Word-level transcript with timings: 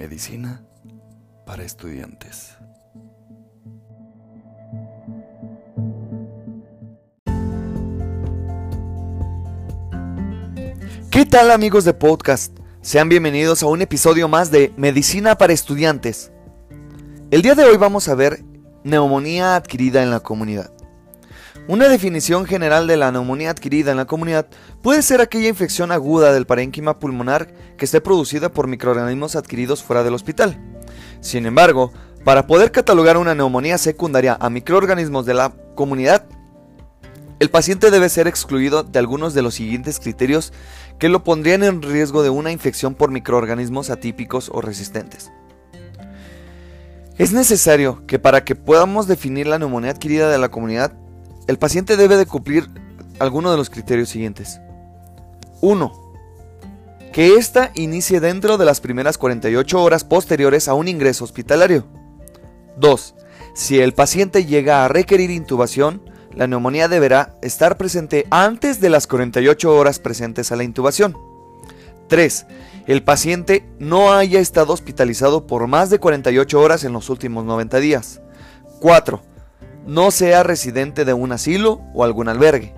Medicina 0.00 0.64
para 1.44 1.62
estudiantes. 1.62 2.56
¿Qué 11.10 11.26
tal 11.26 11.50
amigos 11.50 11.84
de 11.84 11.92
podcast? 11.92 12.58
Sean 12.80 13.10
bienvenidos 13.10 13.62
a 13.62 13.66
un 13.66 13.82
episodio 13.82 14.26
más 14.26 14.50
de 14.50 14.72
Medicina 14.78 15.36
para 15.36 15.52
estudiantes. 15.52 16.32
El 17.30 17.42
día 17.42 17.54
de 17.54 17.64
hoy 17.64 17.76
vamos 17.76 18.08
a 18.08 18.14
ver 18.14 18.42
neumonía 18.84 19.54
adquirida 19.54 20.02
en 20.02 20.10
la 20.10 20.20
comunidad. 20.20 20.72
Una 21.70 21.88
definición 21.88 22.46
general 22.46 22.88
de 22.88 22.96
la 22.96 23.12
neumonía 23.12 23.50
adquirida 23.50 23.92
en 23.92 23.96
la 23.96 24.04
comunidad 24.04 24.48
puede 24.82 25.02
ser 25.02 25.20
aquella 25.20 25.46
infección 25.46 25.92
aguda 25.92 26.32
del 26.32 26.44
parénquima 26.44 26.98
pulmonar 26.98 27.54
que 27.76 27.84
esté 27.84 28.00
producida 28.00 28.48
por 28.48 28.66
microorganismos 28.66 29.36
adquiridos 29.36 29.80
fuera 29.80 30.02
del 30.02 30.14
hospital. 30.14 30.58
Sin 31.20 31.46
embargo, 31.46 31.92
para 32.24 32.48
poder 32.48 32.72
catalogar 32.72 33.16
una 33.18 33.36
neumonía 33.36 33.78
secundaria 33.78 34.36
a 34.40 34.50
microorganismos 34.50 35.26
de 35.26 35.34
la 35.34 35.52
comunidad, 35.76 36.26
el 37.38 37.50
paciente 37.50 37.92
debe 37.92 38.08
ser 38.08 38.26
excluido 38.26 38.82
de 38.82 38.98
algunos 38.98 39.32
de 39.32 39.42
los 39.42 39.54
siguientes 39.54 40.00
criterios 40.00 40.52
que 40.98 41.08
lo 41.08 41.22
pondrían 41.22 41.62
en 41.62 41.82
riesgo 41.82 42.24
de 42.24 42.30
una 42.30 42.50
infección 42.50 42.96
por 42.96 43.12
microorganismos 43.12 43.90
atípicos 43.90 44.50
o 44.52 44.60
resistentes. 44.60 45.30
Es 47.16 47.32
necesario 47.32 48.04
que 48.08 48.18
para 48.18 48.42
que 48.42 48.56
podamos 48.56 49.06
definir 49.06 49.46
la 49.46 49.60
neumonía 49.60 49.92
adquirida 49.92 50.28
de 50.30 50.38
la 50.38 50.48
comunidad 50.48 50.99
el 51.50 51.58
paciente 51.58 51.96
debe 51.96 52.16
de 52.16 52.26
cumplir 52.26 52.70
algunos 53.18 53.50
de 53.50 53.58
los 53.58 53.70
criterios 53.70 54.08
siguientes. 54.08 54.60
1. 55.60 55.92
Que 57.12 57.34
ésta 57.34 57.72
inicie 57.74 58.20
dentro 58.20 58.56
de 58.56 58.64
las 58.64 58.80
primeras 58.80 59.18
48 59.18 59.82
horas 59.82 60.04
posteriores 60.04 60.68
a 60.68 60.74
un 60.74 60.86
ingreso 60.86 61.24
hospitalario. 61.24 61.88
2. 62.76 63.14
Si 63.54 63.80
el 63.80 63.94
paciente 63.94 64.44
llega 64.44 64.84
a 64.84 64.88
requerir 64.88 65.32
intubación, 65.32 66.08
la 66.32 66.46
neumonía 66.46 66.86
deberá 66.86 67.36
estar 67.42 67.76
presente 67.76 68.28
antes 68.30 68.80
de 68.80 68.90
las 68.90 69.08
48 69.08 69.74
horas 69.74 69.98
presentes 69.98 70.52
a 70.52 70.56
la 70.56 70.62
intubación. 70.62 71.16
3. 72.06 72.46
El 72.86 73.02
paciente 73.02 73.68
no 73.80 74.12
haya 74.12 74.38
estado 74.38 74.72
hospitalizado 74.72 75.48
por 75.48 75.66
más 75.66 75.90
de 75.90 75.98
48 75.98 76.60
horas 76.60 76.84
en 76.84 76.92
los 76.92 77.10
últimos 77.10 77.44
90 77.44 77.80
días. 77.80 78.20
4 78.78 79.29
no 79.86 80.10
sea 80.10 80.42
residente 80.42 81.04
de 81.04 81.12
un 81.12 81.32
asilo 81.32 81.80
o 81.94 82.04
algún 82.04 82.28
albergue. 82.28 82.74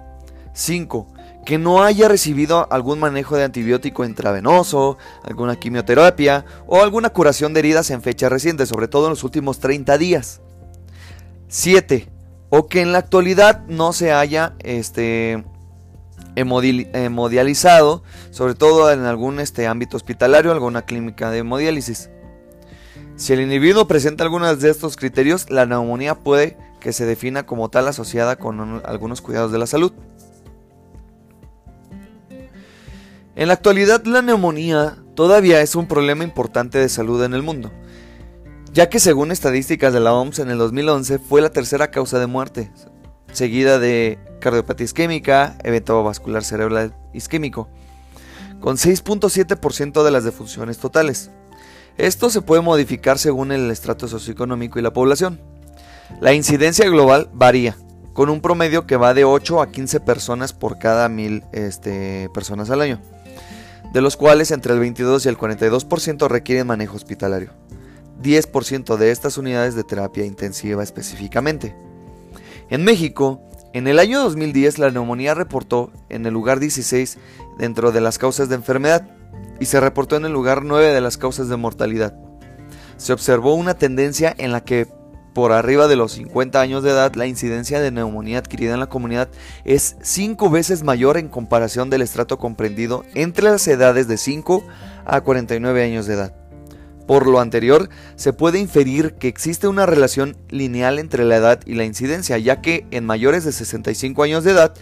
5. 0.52 1.06
Que 1.44 1.58
no 1.58 1.82
haya 1.82 2.08
recibido 2.08 2.70
algún 2.70 3.00
manejo 3.00 3.36
de 3.36 3.44
antibiótico 3.44 4.04
intravenoso, 4.04 4.98
alguna 5.24 5.56
quimioterapia 5.56 6.44
o 6.66 6.80
alguna 6.82 7.10
curación 7.10 7.52
de 7.52 7.60
heridas 7.60 7.90
en 7.90 8.02
fecha 8.02 8.28
reciente, 8.28 8.66
sobre 8.66 8.88
todo 8.88 9.06
en 9.06 9.10
los 9.10 9.24
últimos 9.24 9.58
30 9.58 9.98
días. 9.98 10.40
7. 11.48 12.08
O 12.50 12.66
que 12.68 12.80
en 12.80 12.92
la 12.92 12.98
actualidad 12.98 13.62
no 13.66 13.92
se 13.92 14.12
haya 14.12 14.54
este, 14.60 15.44
hemodializado, 16.36 18.02
sobre 18.30 18.54
todo 18.54 18.92
en 18.92 19.00
algún 19.00 19.40
este, 19.40 19.66
ámbito 19.66 19.96
hospitalario, 19.96 20.52
alguna 20.52 20.82
clínica 20.82 21.30
de 21.30 21.38
hemodiálisis. 21.38 22.10
Si 23.16 23.32
el 23.32 23.40
individuo 23.40 23.86
presenta 23.86 24.24
algunos 24.24 24.60
de 24.60 24.70
estos 24.70 24.96
criterios, 24.96 25.50
la 25.50 25.66
neumonía 25.66 26.14
puede 26.14 26.56
que 26.82 26.92
se 26.92 27.06
defina 27.06 27.46
como 27.46 27.70
tal 27.70 27.86
asociada 27.88 28.36
con 28.36 28.82
algunos 28.84 29.22
cuidados 29.22 29.52
de 29.52 29.58
la 29.58 29.66
salud. 29.66 29.92
En 33.36 33.48
la 33.48 33.54
actualidad 33.54 34.04
la 34.04 34.20
neumonía 34.20 34.98
todavía 35.14 35.62
es 35.62 35.74
un 35.74 35.86
problema 35.86 36.24
importante 36.24 36.78
de 36.78 36.88
salud 36.88 37.22
en 37.22 37.34
el 37.34 37.42
mundo, 37.42 37.72
ya 38.72 38.90
que 38.90 38.98
según 38.98 39.30
estadísticas 39.30 39.92
de 39.94 40.00
la 40.00 40.12
OMS 40.12 40.40
en 40.40 40.50
el 40.50 40.58
2011 40.58 41.18
fue 41.18 41.40
la 41.40 41.50
tercera 41.50 41.90
causa 41.90 42.18
de 42.18 42.26
muerte, 42.26 42.72
seguida 43.32 43.78
de 43.78 44.18
cardiopatía 44.40 44.84
isquémica, 44.84 45.56
evento 45.62 46.02
vascular 46.02 46.42
cerebral 46.42 46.94
isquémico, 47.14 47.68
con 48.60 48.76
6.7% 48.76 50.02
de 50.02 50.10
las 50.10 50.24
defunciones 50.24 50.78
totales. 50.78 51.30
Esto 51.96 52.28
se 52.28 52.42
puede 52.42 52.60
modificar 52.60 53.18
según 53.18 53.52
el 53.52 53.70
estrato 53.70 54.08
socioeconómico 54.08 54.78
y 54.78 54.82
la 54.82 54.92
población. 54.92 55.51
La 56.20 56.32
incidencia 56.32 56.88
global 56.88 57.28
varía, 57.32 57.76
con 58.12 58.30
un 58.30 58.40
promedio 58.40 58.86
que 58.86 58.96
va 58.96 59.14
de 59.14 59.24
8 59.24 59.60
a 59.60 59.70
15 59.70 60.00
personas 60.00 60.52
por 60.52 60.78
cada 60.78 61.08
mil 61.08 61.44
este, 61.52 62.28
personas 62.32 62.70
al 62.70 62.80
año, 62.80 63.00
de 63.92 64.00
los 64.00 64.16
cuales 64.16 64.50
entre 64.50 64.74
el 64.74 64.80
22 64.80 65.26
y 65.26 65.28
el 65.28 65.38
42% 65.38 66.28
requieren 66.28 66.66
manejo 66.66 66.96
hospitalario. 66.96 67.50
10% 68.22 68.96
de 68.96 69.10
estas 69.10 69.36
unidades 69.36 69.74
de 69.74 69.84
terapia 69.84 70.24
intensiva 70.24 70.82
específicamente. 70.82 71.74
En 72.70 72.84
México, 72.84 73.42
en 73.72 73.88
el 73.88 73.98
año 73.98 74.20
2010 74.22 74.78
la 74.78 74.90
neumonía 74.90 75.34
reportó 75.34 75.90
en 76.08 76.24
el 76.26 76.32
lugar 76.32 76.60
16 76.60 77.18
dentro 77.58 77.90
de 77.90 78.00
las 78.00 78.18
causas 78.18 78.48
de 78.48 78.54
enfermedad 78.54 79.08
y 79.60 79.66
se 79.66 79.80
reportó 79.80 80.16
en 80.16 80.24
el 80.24 80.32
lugar 80.32 80.62
9 80.64 80.92
de 80.92 81.00
las 81.00 81.16
causas 81.16 81.48
de 81.48 81.56
mortalidad. 81.56 82.14
Se 82.96 83.12
observó 83.12 83.54
una 83.54 83.74
tendencia 83.74 84.34
en 84.38 84.52
la 84.52 84.62
que 84.62 84.86
por 85.32 85.52
arriba 85.52 85.88
de 85.88 85.96
los 85.96 86.12
50 86.12 86.60
años 86.60 86.82
de 86.82 86.90
edad, 86.90 87.14
la 87.14 87.26
incidencia 87.26 87.80
de 87.80 87.90
neumonía 87.90 88.38
adquirida 88.38 88.74
en 88.74 88.80
la 88.80 88.88
comunidad 88.88 89.28
es 89.64 89.96
5 90.02 90.50
veces 90.50 90.82
mayor 90.82 91.16
en 91.16 91.28
comparación 91.28 91.90
del 91.90 92.02
estrato 92.02 92.38
comprendido 92.38 93.04
entre 93.14 93.44
las 93.44 93.66
edades 93.68 94.08
de 94.08 94.18
5 94.18 94.64
a 95.04 95.20
49 95.22 95.84
años 95.84 96.06
de 96.06 96.14
edad. 96.14 96.34
Por 97.06 97.26
lo 97.26 97.40
anterior, 97.40 97.88
se 98.14 98.32
puede 98.32 98.58
inferir 98.60 99.14
que 99.14 99.28
existe 99.28 99.68
una 99.68 99.86
relación 99.86 100.36
lineal 100.50 100.98
entre 100.98 101.24
la 101.24 101.36
edad 101.36 101.60
y 101.66 101.74
la 101.74 101.84
incidencia, 101.84 102.38
ya 102.38 102.60
que 102.60 102.86
en 102.90 103.04
mayores 103.04 103.44
de 103.44 103.52
65 103.52 104.22
años 104.22 104.44
de 104.44 104.52
edad 104.52 104.74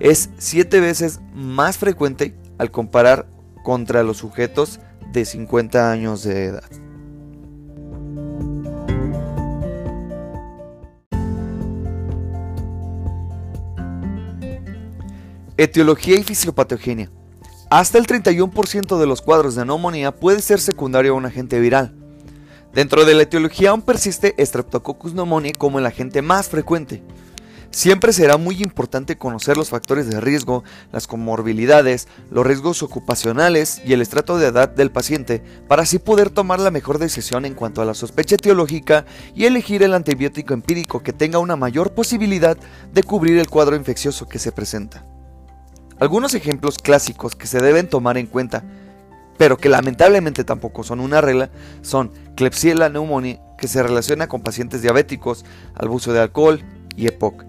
es 0.00 0.30
7 0.38 0.80
veces 0.80 1.20
más 1.34 1.78
frecuente 1.78 2.34
al 2.58 2.70
comparar 2.70 3.26
contra 3.64 4.02
los 4.02 4.18
sujetos 4.18 4.80
de 5.12 5.24
50 5.24 5.90
años 5.90 6.22
de 6.22 6.44
edad. 6.46 6.83
Etiología 15.56 16.18
y 16.18 16.24
fisiopatogenia. 16.24 17.12
Hasta 17.70 17.98
el 17.98 18.08
31% 18.08 18.98
de 18.98 19.06
los 19.06 19.22
cuadros 19.22 19.54
de 19.54 19.64
neumonía 19.64 20.10
puede 20.10 20.42
ser 20.42 20.60
secundario 20.60 21.12
a 21.12 21.14
un 21.14 21.26
agente 21.26 21.60
viral. 21.60 21.94
Dentro 22.72 23.04
de 23.04 23.14
la 23.14 23.22
etiología 23.22 23.70
aún 23.70 23.82
persiste 23.82 24.34
Streptococcus 24.36 25.12
pneumoniae 25.12 25.52
como 25.52 25.78
el 25.78 25.86
agente 25.86 26.22
más 26.22 26.48
frecuente. 26.48 27.04
Siempre 27.70 28.12
será 28.12 28.36
muy 28.36 28.64
importante 28.64 29.16
conocer 29.16 29.56
los 29.56 29.70
factores 29.70 30.10
de 30.10 30.20
riesgo, 30.20 30.64
las 30.90 31.06
comorbilidades, 31.06 32.08
los 32.32 32.44
riesgos 32.44 32.82
ocupacionales 32.82 33.80
y 33.86 33.92
el 33.92 34.02
estrato 34.02 34.38
de 34.38 34.48
edad 34.48 34.68
del 34.68 34.90
paciente 34.90 35.40
para 35.68 35.82
así 35.82 36.00
poder 36.00 36.30
tomar 36.30 36.58
la 36.58 36.72
mejor 36.72 36.98
decisión 36.98 37.44
en 37.44 37.54
cuanto 37.54 37.80
a 37.80 37.84
la 37.84 37.94
sospecha 37.94 38.34
etiológica 38.34 39.06
y 39.36 39.44
elegir 39.44 39.84
el 39.84 39.94
antibiótico 39.94 40.52
empírico 40.52 41.04
que 41.04 41.12
tenga 41.12 41.38
una 41.38 41.54
mayor 41.54 41.94
posibilidad 41.94 42.56
de 42.92 43.02
cubrir 43.04 43.38
el 43.38 43.48
cuadro 43.48 43.76
infeccioso 43.76 44.26
que 44.26 44.40
se 44.40 44.50
presenta. 44.50 45.13
Algunos 46.04 46.34
ejemplos 46.34 46.76
clásicos 46.76 47.34
que 47.34 47.46
se 47.46 47.62
deben 47.62 47.88
tomar 47.88 48.18
en 48.18 48.26
cuenta, 48.26 48.62
pero 49.38 49.56
que 49.56 49.70
lamentablemente 49.70 50.44
tampoco 50.44 50.82
son 50.82 51.00
una 51.00 51.22
regla, 51.22 51.48
son 51.80 52.12
Klebsiella 52.36 52.90
pneumoniae, 52.90 53.40
que 53.56 53.68
se 53.68 53.82
relaciona 53.82 54.28
con 54.28 54.42
pacientes 54.42 54.82
diabéticos, 54.82 55.46
abuso 55.74 56.12
de 56.12 56.20
alcohol 56.20 56.62
y 56.94 57.06
EPOC. 57.06 57.46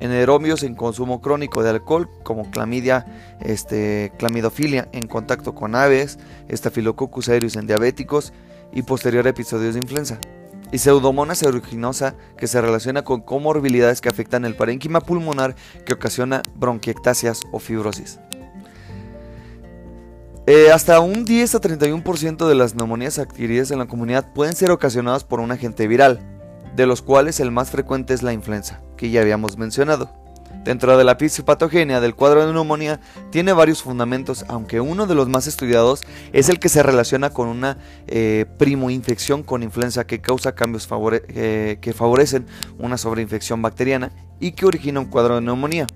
Eneromios 0.00 0.62
en 0.62 0.76
consumo 0.76 1.20
crónico 1.20 1.62
de 1.62 1.68
alcohol, 1.68 2.08
como 2.22 2.50
clamidia, 2.50 3.04
este, 3.38 4.14
clamidofilia 4.16 4.88
en 4.92 5.06
contacto 5.06 5.54
con 5.54 5.74
aves, 5.74 6.18
estafilococcus 6.48 7.28
aureus 7.28 7.56
en 7.56 7.66
diabéticos 7.66 8.32
y 8.72 8.80
posterior 8.80 9.26
episodios 9.26 9.74
de 9.74 9.80
influenza 9.80 10.18
y 10.72 10.78
Pseudomonas 10.78 11.42
aeruginosa 11.42 12.14
que 12.36 12.46
se 12.46 12.60
relaciona 12.60 13.02
con 13.02 13.20
comorbilidades 13.20 14.00
que 14.00 14.08
afectan 14.08 14.44
el 14.44 14.56
parénquima 14.56 15.00
pulmonar 15.00 15.54
que 15.84 15.94
ocasiona 15.94 16.42
bronquiectasias 16.54 17.42
o 17.52 17.58
fibrosis. 17.58 18.20
Eh, 20.46 20.72
hasta 20.72 21.00
un 21.00 21.24
10 21.24 21.54
a 21.54 21.60
31% 21.60 22.48
de 22.48 22.54
las 22.54 22.74
neumonías 22.74 23.18
adquiridas 23.18 23.70
en 23.70 23.78
la 23.78 23.86
comunidad 23.86 24.32
pueden 24.32 24.54
ser 24.54 24.70
ocasionadas 24.70 25.22
por 25.22 25.38
un 25.40 25.52
agente 25.52 25.86
viral, 25.86 26.18
de 26.74 26.86
los 26.86 27.02
cuales 27.02 27.40
el 27.40 27.50
más 27.50 27.70
frecuente 27.70 28.14
es 28.14 28.22
la 28.22 28.32
influenza, 28.32 28.80
que 28.96 29.10
ya 29.10 29.20
habíamos 29.20 29.58
mencionado. 29.58 30.10
Dentro 30.64 30.98
de 30.98 31.04
la 31.04 31.16
fisiopatogenia 31.16 32.00
del 32.00 32.14
cuadro 32.14 32.46
de 32.46 32.52
neumonía 32.52 33.00
tiene 33.30 33.54
varios 33.54 33.82
fundamentos, 33.82 34.44
aunque 34.48 34.80
uno 34.80 35.06
de 35.06 35.14
los 35.14 35.28
más 35.28 35.46
estudiados 35.46 36.02
es 36.32 36.50
el 36.50 36.58
que 36.58 36.68
se 36.68 36.82
relaciona 36.82 37.30
con 37.30 37.48
una 37.48 37.78
eh, 38.06 38.44
primoinfección 38.58 39.42
con 39.42 39.62
influenza 39.62 40.06
que 40.06 40.20
causa 40.20 40.54
cambios 40.54 40.86
eh, 41.28 41.78
que 41.80 41.92
favorecen 41.94 42.46
una 42.78 42.98
sobreinfección 42.98 43.62
bacteriana 43.62 44.12
y 44.38 44.52
que 44.52 44.66
origina 44.66 45.00
un 45.00 45.06
cuadro 45.06 45.36
de 45.36 45.40
neumonía. 45.40 45.86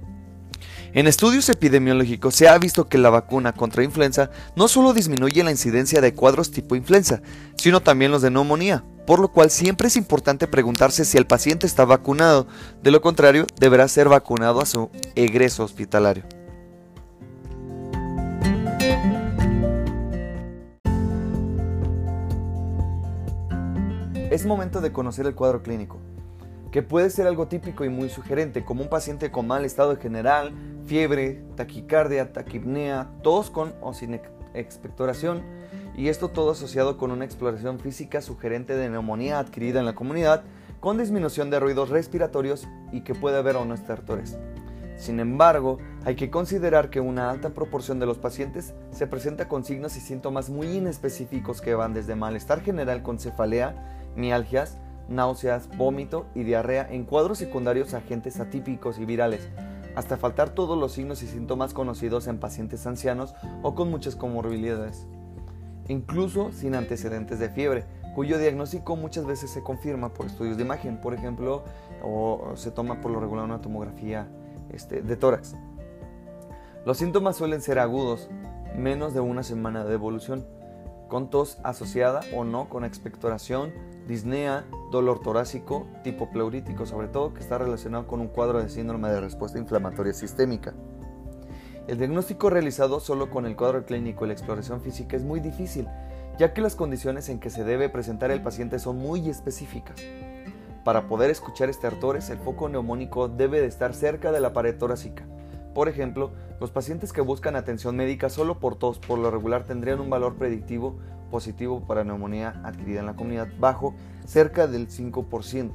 En 0.95 1.09
estudios 1.09 1.49
epidemiológicos 1.49 2.37
se 2.37 2.47
ha 2.47 2.57
visto 2.57 2.87
que 2.87 2.99
la 2.99 3.11
vacuna 3.11 3.53
contra 3.53 3.83
influenza 3.83 4.31
no 4.55 4.69
solo 4.69 4.93
disminuye 4.93 5.43
la 5.43 5.51
incidencia 5.51 6.01
de 6.01 6.15
cuadros 6.15 6.53
tipo 6.53 6.77
influenza, 6.77 7.21
sino 7.57 7.83
también 7.83 8.13
los 8.13 8.23
de 8.23 8.31
neumonía, 8.31 8.85
por 9.05 9.19
lo 9.19 9.27
cual 9.27 9.51
siempre 9.51 9.89
es 9.89 9.97
importante 9.97 10.47
preguntarse 10.47 11.05
si 11.05 11.19
el 11.19 11.27
paciente 11.27 11.67
está 11.67 11.85
vacunado, 11.85 12.47
de 12.81 12.93
lo 12.93 13.01
contrario 13.01 13.45
deberá 13.59 13.89
ser 13.89 14.09
vacunado 14.09 14.61
a 14.61 14.67
su 14.67 14.89
egreso 15.17 15.65
hospitalario. 15.65 16.23
Es 24.31 24.47
momento 24.47 24.81
de 24.81 24.93
conocer 24.93 25.27
el 25.27 25.35
cuadro 25.35 25.61
clínico, 25.61 25.99
que 26.75 26.83
puede 26.83 27.09
ser 27.09 27.29
algo 27.29 27.47
típico 27.47 27.85
y 27.85 27.89
muy 27.89 28.09
sugerente, 28.09 28.65
como 28.65 28.83
un 28.83 28.89
paciente 28.89 29.31
con 29.31 29.47
mal 29.47 29.65
estado 29.65 29.97
general, 29.97 30.53
fiebre, 30.87 31.45
taquicardia, 31.55 32.33
taquipnea, 32.33 33.13
tos 33.23 33.49
con 33.49 33.75
o 33.81 33.95
sin 33.95 34.21
expectoración, 34.55 35.45
y 35.97 36.09
esto 36.09 36.31
todo 36.31 36.51
asociado 36.51 36.99
con 36.99 37.13
una 37.13 37.25
exploración 37.25 37.79
física 37.79 38.21
sugerente 38.21 38.75
de 38.75 38.89
neumonía 38.89 39.39
adquirida 39.39 39.79
en 39.79 39.87
la 39.87 39.95
comunidad, 39.95 40.43
con 40.81 40.99
disminución 40.99 41.49
de 41.49 41.61
ruidos 41.61 41.91
respiratorios 41.91 42.67
y 42.91 43.03
que 43.03 43.15
puede 43.15 43.39
haber 43.39 43.55
o 43.55 43.65
no 43.65 43.75
estertores. 43.75 44.37
Sin 44.97 45.21
embargo, 45.21 45.79
hay 46.05 46.17
que 46.17 46.29
considerar 46.29 46.91
que 46.91 46.99
una 46.99 47.31
alta 47.31 47.51
proporción 47.51 48.01
de 48.01 48.07
los 48.07 48.19
pacientes 48.19 48.75
se 48.91 49.07
presenta 49.07 49.47
con 49.47 49.65
signos 49.65 49.97
y 49.97 50.01
síntomas 50.01 50.51
muy 50.51 50.67
inespecíficos 50.67 51.61
que 51.61 51.77
van 51.77 51.95
desde 51.95 52.17
malestar 52.17 52.63
general 52.63 53.05
con 53.05 53.21
cefalea, 53.21 54.11
mialgias, 54.17 54.77
náuseas, 55.09 55.69
vómito 55.77 56.27
y 56.35 56.43
diarrea 56.43 56.87
en 56.91 57.05
cuadros 57.05 57.39
secundarios 57.39 57.95
a 57.95 57.99
agentes 57.99 58.41
atípicos 58.41 58.99
y 58.99 59.05
virales, 59.05 59.49
hasta 59.95 60.17
faltar 60.17 60.51
todos 60.51 60.79
los 60.79 60.93
signos 60.93 61.23
y 61.23 61.27
síntomas 61.27 61.75
conocidos 61.75 62.27
en 62.27 62.39
pacientes 62.39 62.87
ancianos 62.87 63.35
o 63.63 63.75
con 63.75 63.91
muchas 63.91 64.17
comorbilidades, 64.17 65.07
incluso 65.89 66.53
sin 66.53 66.75
antecedentes 66.75 67.39
de 67.39 67.49
fiebre, 67.49 67.85
cuyo 68.15 68.39
diagnóstico 68.39 68.97
muchas 68.97 69.27
veces 69.27 69.51
se 69.51 69.63
confirma 69.63 70.13
por 70.13 70.27
estudios 70.27 70.57
de 70.57 70.63
imagen, 70.63 71.01
por 71.01 71.15
ejemplo, 71.15 71.65
o 72.03 72.53
se 72.55 72.71
toma 72.71 73.01
por 73.01 73.11
lo 73.11 73.21
regular 73.21 73.45
una 73.45 73.61
tomografía 73.61 74.29
este, 74.73 75.03
de 75.03 75.17
tórax. 75.17 75.57
Los 76.85 76.99
síntomas 76.99 77.37
suelen 77.37 77.61
ser 77.61 77.79
agudos, 77.79 78.29
menos 78.77 79.15
de 79.15 79.21
una 79.21 79.43
semana 79.43 79.85
de 79.85 79.95
evolución, 79.95 80.47
con 81.09 81.31
tos 81.31 81.59
asociada 81.63 82.21
o 82.35 82.45
no 82.45 82.69
con 82.69 82.85
expectoración, 82.85 83.73
disnea, 84.07 84.65
dolor 84.95 85.21
torácico, 85.21 85.87
tipo 86.03 86.31
pleurítico 86.31 86.87
sobre 86.87 87.09
todo, 87.09 87.35
que 87.35 87.41
está 87.41 87.59
relacionado 87.59 88.07
con 88.07 88.21
un 88.21 88.29
cuadro 88.29 88.63
de 88.63 88.71
síndrome 88.71 89.11
de 89.11 89.21
respuesta 89.21 89.59
inflamatoria 89.59 90.15
sistémica. 90.15 90.73
El 91.87 91.99
diagnóstico 91.99 92.49
realizado 92.49 93.01
solo 93.01 93.29
con 93.29 93.45
el 93.45 93.57
cuadro 93.57 93.85
clínico 93.85 94.25
y 94.25 94.29
la 94.29 94.33
exploración 94.33 94.81
física 94.81 95.17
es 95.17 95.23
muy 95.23 95.41
difícil, 95.41 95.87
ya 96.39 96.55
que 96.55 96.63
las 96.63 96.77
condiciones 96.77 97.29
en 97.29 97.41
que 97.41 97.51
se 97.51 97.65
debe 97.65 97.91
presentar 97.91 98.31
el 98.31 98.43
paciente 98.43 98.79
son 98.79 98.97
muy 98.97 99.29
específicas. 99.29 99.97
Para 100.85 101.09
poder 101.09 101.31
escuchar 101.31 101.69
estertores, 101.69 102.31
el 102.31 102.39
foco 102.39 102.69
neumónico 102.69 103.29
debe 103.29 103.61
de 103.61 103.67
estar 103.67 103.95
cerca 103.95 104.33
de 104.33 104.41
la 104.41 104.53
pared 104.53 104.77
torácica. 104.79 105.25
Por 105.75 105.89
ejemplo, 105.89 106.31
los 106.61 106.71
pacientes 106.71 107.13
que 107.13 107.21
buscan 107.21 107.57
atención 107.57 107.97
médica 107.97 108.31
solo 108.31 108.61
por 108.61 108.77
tos 108.77 108.99
por 108.99 109.19
lo 109.19 109.31
regular 109.31 109.65
tendrían 109.65 110.01
un 110.01 110.09
valor 110.09 110.37
predictivo 110.37 110.99
positivo 111.35 111.81
para 111.81 112.05
neumonía 112.05 112.61
adquirida 112.63 113.01
en 113.01 113.07
la 113.07 113.17
comunidad 113.17 113.49
bajo 113.59 113.93
cerca 114.25 114.69
del 114.69 114.87
5%. 114.87 115.73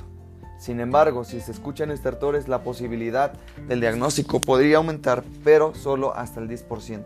Sin 0.57 0.79
embargo, 0.79 1.25
si 1.25 1.41
se 1.41 1.51
escuchan 1.51 1.91
estertores, 1.91 2.47
la 2.47 2.63
posibilidad 2.63 3.33
del 3.67 3.81
diagnóstico 3.81 4.39
podría 4.39 4.77
aumentar, 4.77 5.21
pero 5.43 5.75
solo 5.75 6.15
hasta 6.15 6.39
el 6.39 6.47
10%, 6.47 7.03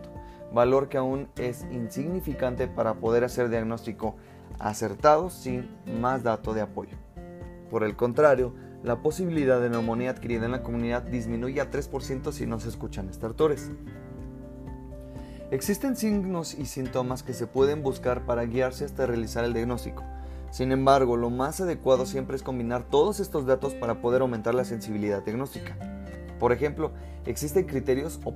valor 0.52 0.88
que 0.88 0.98
aún 0.98 1.26
es 1.34 1.66
insignificante 1.72 2.68
para 2.68 2.94
poder 2.94 3.24
hacer 3.24 3.48
diagnóstico 3.48 4.14
acertado 4.60 5.30
sin 5.30 5.68
más 6.00 6.22
dato 6.22 6.54
de 6.54 6.60
apoyo. 6.60 6.96
Por 7.72 7.82
el 7.82 7.96
contrario, 7.96 8.54
la 8.84 9.02
posibilidad 9.02 9.60
de 9.60 9.70
neumonía 9.70 10.10
adquirida 10.10 10.44
en 10.44 10.52
la 10.52 10.62
comunidad 10.62 11.02
disminuye 11.02 11.60
a 11.60 11.72
3% 11.72 12.30
si 12.30 12.46
no 12.46 12.60
se 12.60 12.68
escuchan 12.68 13.08
estertores. 13.08 13.72
Existen 15.50 15.94
signos 15.94 16.54
y 16.54 16.64
síntomas 16.64 17.22
que 17.22 17.34
se 17.34 17.46
pueden 17.46 17.82
buscar 17.82 18.24
para 18.24 18.44
guiarse 18.44 18.84
hasta 18.84 19.06
realizar 19.06 19.44
el 19.44 19.52
diagnóstico. 19.52 20.02
Sin 20.50 20.72
embargo, 20.72 21.16
lo 21.16 21.30
más 21.30 21.60
adecuado 21.60 22.06
siempre 22.06 22.36
es 22.36 22.42
combinar 22.42 22.84
todos 22.84 23.20
estos 23.20 23.44
datos 23.44 23.74
para 23.74 24.00
poder 24.00 24.22
aumentar 24.22 24.54
la 24.54 24.64
sensibilidad 24.64 25.22
diagnóstica. 25.22 25.76
Por 26.38 26.52
ejemplo, 26.52 26.92
existen 27.26 27.64
criterios 27.64 28.20
o, 28.24 28.32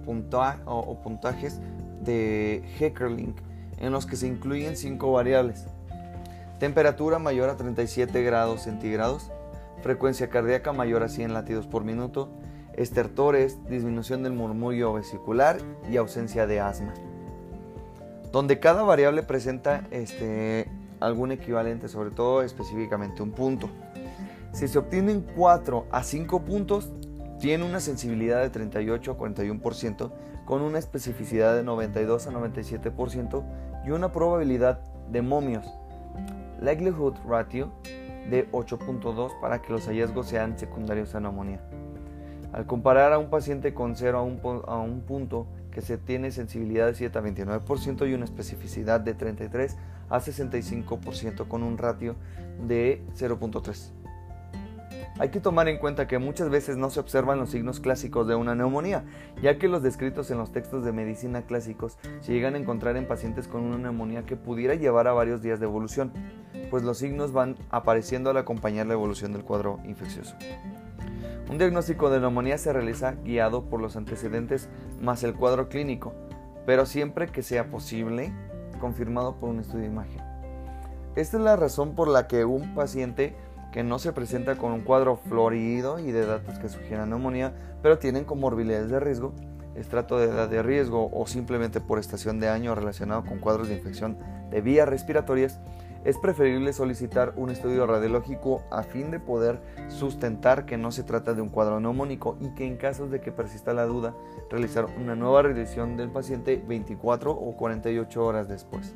puntajes 1.02 1.60
de 2.02 2.62
Heckerling 2.78 3.34
en 3.78 3.92
los 3.92 4.04
que 4.04 4.16
se 4.16 4.26
incluyen 4.26 4.76
cinco 4.76 5.12
variables. 5.12 5.66
Temperatura 6.58 7.18
mayor 7.18 7.48
a 7.50 7.56
37 7.56 8.22
grados 8.22 8.62
centígrados, 8.62 9.30
frecuencia 9.82 10.28
cardíaca 10.28 10.72
mayor 10.72 11.04
a 11.04 11.08
100 11.08 11.32
latidos 11.32 11.66
por 11.66 11.84
minuto, 11.84 12.30
estertores, 12.78 13.58
disminución 13.68 14.22
del 14.22 14.32
murmullo 14.32 14.92
vesicular 14.92 15.58
y 15.90 15.96
ausencia 15.96 16.46
de 16.46 16.60
asma. 16.60 16.94
Donde 18.32 18.60
cada 18.60 18.82
variable 18.82 19.24
presenta 19.24 19.86
este, 19.90 20.70
algún 21.00 21.32
equivalente, 21.32 21.88
sobre 21.88 22.10
todo 22.10 22.42
específicamente 22.42 23.22
un 23.22 23.32
punto. 23.32 23.68
Si 24.52 24.68
se 24.68 24.78
obtienen 24.78 25.26
4 25.36 25.86
a 25.90 26.02
5 26.04 26.44
puntos, 26.44 26.90
tiene 27.40 27.64
una 27.64 27.80
sensibilidad 27.80 28.42
de 28.42 28.50
38 28.50 29.12
a 29.12 29.18
41%, 29.18 30.12
con 30.44 30.62
una 30.62 30.78
especificidad 30.78 31.56
de 31.56 31.64
92 31.64 32.26
a 32.28 32.30
97% 32.30 33.44
y 33.86 33.90
una 33.90 34.12
probabilidad 34.12 34.80
de 35.10 35.20
momios, 35.20 35.66
likelihood 36.60 37.14
ratio, 37.26 37.72
de 38.30 38.50
8.2 38.52 39.40
para 39.40 39.60
que 39.62 39.72
los 39.72 39.86
hallazgos 39.86 40.28
sean 40.28 40.58
secundarios 40.58 41.14
a 41.14 41.20
neumonía. 41.20 41.60
Al 42.52 42.66
comparar 42.66 43.12
a 43.12 43.18
un 43.18 43.30
paciente 43.30 43.74
con 43.74 43.96
0 43.96 44.18
a 44.18 44.22
un, 44.22 44.40
a 44.66 44.76
un 44.78 45.00
punto 45.02 45.46
que 45.70 45.82
se 45.82 45.98
tiene 45.98 46.30
sensibilidad 46.30 46.86
de 46.86 46.94
7 46.94 47.18
a 47.18 47.22
29% 47.22 48.08
y 48.08 48.14
una 48.14 48.24
especificidad 48.24 49.00
de 49.00 49.14
33 49.14 49.76
a 50.08 50.18
65% 50.18 51.46
con 51.46 51.62
un 51.62 51.78
ratio 51.78 52.16
de 52.66 53.02
0.3. 53.16 53.92
Hay 55.20 55.30
que 55.30 55.40
tomar 55.40 55.68
en 55.68 55.78
cuenta 55.78 56.06
que 56.06 56.18
muchas 56.18 56.48
veces 56.48 56.76
no 56.76 56.90
se 56.90 57.00
observan 57.00 57.40
los 57.40 57.50
signos 57.50 57.80
clásicos 57.80 58.28
de 58.28 58.36
una 58.36 58.54
neumonía, 58.54 59.04
ya 59.42 59.58
que 59.58 59.66
los 59.66 59.82
descritos 59.82 60.30
en 60.30 60.38
los 60.38 60.52
textos 60.52 60.84
de 60.84 60.92
medicina 60.92 61.42
clásicos 61.42 61.98
se 62.20 62.32
llegan 62.32 62.54
a 62.54 62.58
encontrar 62.58 62.96
en 62.96 63.08
pacientes 63.08 63.48
con 63.48 63.62
una 63.62 63.78
neumonía 63.78 64.24
que 64.24 64.36
pudiera 64.36 64.76
llevar 64.76 65.08
a 65.08 65.12
varios 65.12 65.42
días 65.42 65.58
de 65.58 65.66
evolución, 65.66 66.12
pues 66.70 66.84
los 66.84 66.98
signos 66.98 67.32
van 67.32 67.56
apareciendo 67.70 68.30
al 68.30 68.36
acompañar 68.36 68.86
la 68.86 68.92
evolución 68.92 69.32
del 69.32 69.42
cuadro 69.42 69.80
infeccioso. 69.84 70.36
Un 71.50 71.56
diagnóstico 71.56 72.10
de 72.10 72.20
neumonía 72.20 72.58
se 72.58 72.74
realiza 72.74 73.12
guiado 73.24 73.64
por 73.64 73.80
los 73.80 73.96
antecedentes 73.96 74.68
más 75.00 75.24
el 75.24 75.34
cuadro 75.34 75.70
clínico, 75.70 76.12
pero 76.66 76.84
siempre 76.84 77.28
que 77.28 77.42
sea 77.42 77.70
posible, 77.70 78.34
confirmado 78.80 79.36
por 79.36 79.48
un 79.48 79.60
estudio 79.60 79.84
de 79.84 79.86
imagen. 79.86 80.20
Esta 81.16 81.38
es 81.38 81.42
la 81.42 81.56
razón 81.56 81.94
por 81.94 82.08
la 82.08 82.26
que 82.28 82.44
un 82.44 82.74
paciente 82.74 83.34
que 83.72 83.82
no 83.82 83.98
se 83.98 84.12
presenta 84.12 84.56
con 84.56 84.72
un 84.72 84.82
cuadro 84.82 85.16
florido 85.16 85.98
y 85.98 86.12
de 86.12 86.26
datos 86.26 86.58
que 86.58 86.68
sugieran 86.68 87.08
neumonía, 87.08 87.54
pero 87.82 87.98
tienen 87.98 88.24
comorbilidades 88.24 88.90
de 88.90 89.00
riesgo, 89.00 89.32
estrato 89.74 90.18
de 90.18 90.26
edad 90.26 90.50
de 90.50 90.62
riesgo 90.62 91.08
o 91.10 91.26
simplemente 91.26 91.80
por 91.80 91.98
estación 91.98 92.40
de 92.40 92.50
año 92.50 92.74
relacionado 92.74 93.24
con 93.24 93.38
cuadros 93.38 93.68
de 93.68 93.76
infección 93.76 94.18
de 94.50 94.60
vías 94.60 94.86
respiratorias, 94.86 95.60
es 96.04 96.18
preferible 96.18 96.72
solicitar 96.72 97.32
un 97.36 97.50
estudio 97.50 97.86
radiológico 97.86 98.62
a 98.70 98.82
fin 98.82 99.10
de 99.10 99.20
poder 99.20 99.60
sustentar 99.88 100.66
que 100.66 100.76
no 100.76 100.92
se 100.92 101.02
trata 101.02 101.34
de 101.34 101.42
un 101.42 101.48
cuadro 101.48 101.80
neumónico 101.80 102.36
y 102.40 102.50
que 102.50 102.66
en 102.66 102.76
casos 102.76 103.10
de 103.10 103.20
que 103.20 103.32
persista 103.32 103.72
la 103.72 103.86
duda, 103.86 104.14
realizar 104.50 104.86
una 105.00 105.14
nueva 105.14 105.42
revisión 105.42 105.96
del 105.96 106.10
paciente 106.10 106.62
24 106.66 107.32
o 107.32 107.56
48 107.56 108.24
horas 108.24 108.48
después 108.48 108.94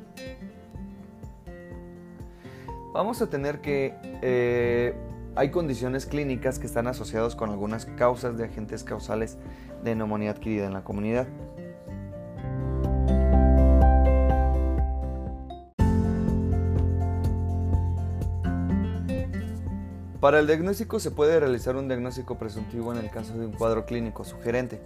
vamos 2.93 3.21
a 3.21 3.27
tener 3.27 3.59
que 3.59 3.95
eh, 4.21 4.93
hay 5.35 5.49
condiciones 5.49 6.05
clínicas 6.05 6.59
que 6.59 6.67
están 6.67 6.87
asociadas 6.87 7.35
con 7.35 7.49
algunas 7.49 7.85
causas 7.85 8.37
de 8.37 8.45
agentes 8.45 8.83
causales 8.83 9.37
de 9.83 9.95
neumonía 9.95 10.31
adquirida 10.31 10.67
en 10.67 10.73
la 10.73 10.83
comunidad. 10.83 11.27
Para 20.23 20.39
el 20.39 20.47
diagnóstico 20.47 21.01
se 21.01 21.11
puede 21.11 21.37
realizar 21.37 21.75
un 21.75 21.89
diagnóstico 21.89 22.37
presuntivo 22.37 22.93
en 22.93 22.97
el 22.97 23.09
caso 23.09 23.37
de 23.37 23.45
un 23.45 23.51
cuadro 23.51 23.85
clínico 23.85 24.23
sugerente, 24.23 24.79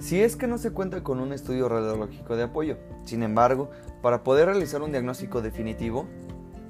si 0.00 0.20
es 0.20 0.36
que 0.36 0.46
no 0.46 0.58
se 0.58 0.70
cuenta 0.70 1.02
con 1.02 1.18
un 1.18 1.32
estudio 1.32 1.66
radiológico 1.70 2.36
de 2.36 2.42
apoyo. 2.42 2.76
Sin 3.02 3.22
embargo, 3.22 3.70
para 4.02 4.22
poder 4.22 4.48
realizar 4.48 4.82
un 4.82 4.90
diagnóstico 4.90 5.40
definitivo, 5.40 6.06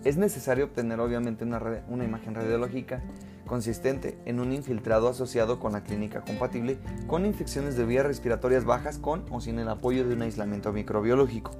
es 0.04 0.18
necesario 0.18 0.66
obtener 0.66 1.00
obviamente 1.00 1.42
una, 1.42 2.04
imagen 2.04 2.36
radiológica 2.36 3.02
consistente 3.44 4.16
en 4.25 4.38
un 4.38 4.52
infiltrado 4.52 5.08
asociado 5.08 5.58
con 5.58 5.72
la 5.72 5.82
clínica 5.82 6.20
compatible 6.20 6.78
con 7.08 7.26
infecciones 7.26 7.76
de 7.76 7.86
vías 7.86 8.06
respiratorias 8.06 8.64
bajas 8.64 8.98
con 8.98 9.25
o 9.32 9.40
sin 9.40 9.58
el 9.58 9.68
apoyo 9.68 10.06
de 10.06 10.14
un 10.14 10.22
aislamiento 10.22 10.72
microbiológico. 10.72 11.50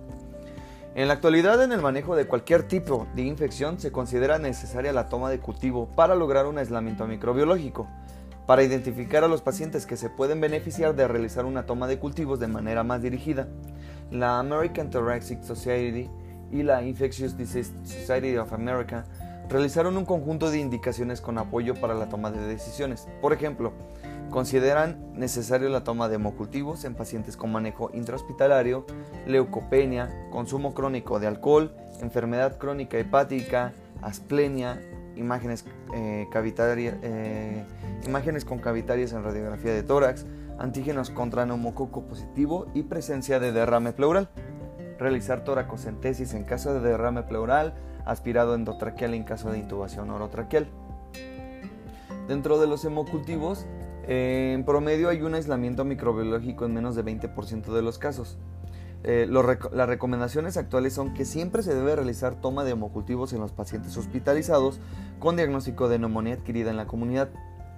En 0.97 1.09
la 1.09 1.13
actualidad, 1.13 1.63
en 1.63 1.73
el 1.73 1.83
manejo 1.83 2.17
de 2.17 2.27
cualquier 2.27 2.63
tipo 2.63 3.07
de 3.15 3.21
infección 3.21 3.79
se 3.79 3.93
considera 3.93 4.39
necesaria 4.39 4.95
la 4.95 5.11
toma 5.11 5.29
de 5.29 5.41
cultivo 5.41 5.89
para 5.95 6.15
lograr 6.15 6.47
un 6.47 6.57
aislamiento 6.57 7.07
microbiológico. 7.07 7.87
Para 8.47 8.63
identificar 8.63 9.23
a 9.23 9.29
los 9.29 9.43
pacientes 9.43 9.85
que 9.85 9.99
se 9.99 10.09
pueden 10.09 10.41
beneficiar 10.41 10.97
de 10.97 11.07
realizar 11.07 11.45
una 11.45 11.67
toma 11.67 11.87
de 11.87 11.99
cultivos 11.99 12.41
de 12.41 12.47
manera 12.47 12.83
más 12.83 13.03
dirigida, 13.03 13.47
la 14.11 14.39
American 14.39 14.89
Thoracic 14.89 15.43
Society 15.43 16.09
y 16.51 16.63
la 16.63 16.83
Infectious 16.83 17.37
Disease 17.37 17.75
Society 17.85 18.35
of 18.39 18.55
America 18.55 19.05
realizaron 19.51 19.99
un 19.99 20.07
conjunto 20.07 20.51
de 20.51 20.61
indicaciones 20.61 21.21
con 21.21 21.37
apoyo 21.37 21.75
para 21.75 21.93
la 21.93 22.09
toma 22.09 22.31
de 22.31 22.41
decisiones. 22.47 23.07
Por 23.21 23.35
ejemplo, 23.35 23.75
consideran 24.31 25.13
necesario 25.15 25.69
la 25.69 25.85
toma 25.85 26.09
de 26.09 26.17
hemocultivos 26.17 26.85
en 26.85 26.95
pacientes 26.95 27.37
con 27.37 27.53
manejo 27.53 27.91
intrahospitalario, 27.95 28.87
leucopenia, 29.27 30.29
consumo 30.31 30.75
crónico 30.75 31.19
de 31.21 31.27
alcohol, 31.27 31.75
enfermedad 32.01 32.59
crónica 32.59 32.99
hepática, 32.99 33.73
asplenia, 34.03 34.81
imágenes, 35.17 35.65
eh, 35.95 36.29
eh, 36.33 37.65
imágenes 38.07 38.45
con 38.45 38.59
cavitarias 38.59 39.13
en 39.13 39.25
radiografía 39.25 39.73
de 39.73 39.83
tórax, 39.83 40.27
antígenos 40.59 41.11
contra 41.11 41.47
neumococo 41.47 42.03
positivo 42.03 42.67
y 42.75 42.83
presencia 42.83 43.41
de 43.41 43.53
derrame 43.53 43.93
pleural. 43.93 44.29
Realizar 44.99 45.45
toracocentesis 45.45 46.33
en 46.35 46.45
caso 46.45 46.73
de 46.73 46.81
derrame 46.81 47.23
pleural, 47.23 47.75
aspirado 48.05 48.55
endotraqueal 48.55 49.15
en 49.15 49.25
caso 49.25 49.51
de 49.51 49.59
intubación 49.59 50.11
orotraqueal. 50.11 50.69
Dentro 52.29 52.59
de 52.59 52.67
los 52.67 52.85
hemocultivos, 52.85 53.67
en 54.07 54.65
promedio 54.65 55.09
hay 55.09 55.23
un 55.23 55.35
aislamiento 55.35 55.85
microbiológico 55.85 56.65
en 56.65 56.75
menos 56.75 56.95
de 56.95 57.05
20% 57.05 57.73
de 57.73 57.83
los 57.83 57.99
casos. 57.99 58.39
Eh, 59.05 59.29
las 59.29 59.89
recomendaciones 59.89 60.57
actuales 60.57 60.93
son 60.93 61.15
que 61.15 61.25
siempre 61.25 61.63
se 61.63 61.75
debe 61.75 61.95
realizar 61.95 62.41
toma 62.41 62.65
de 62.65 62.73
hemocultivos 62.73 63.33
en 63.33 63.41
los 63.41 63.53
pacientes 63.53 63.97
hospitalizados 63.97 64.81
con 65.21 65.37
diagnóstico 65.37 65.89
de 65.89 65.99
neumonía 65.99 66.35
adquirida 66.35 66.71
en 66.71 66.77
la 66.77 66.87
comunidad, 66.87 67.29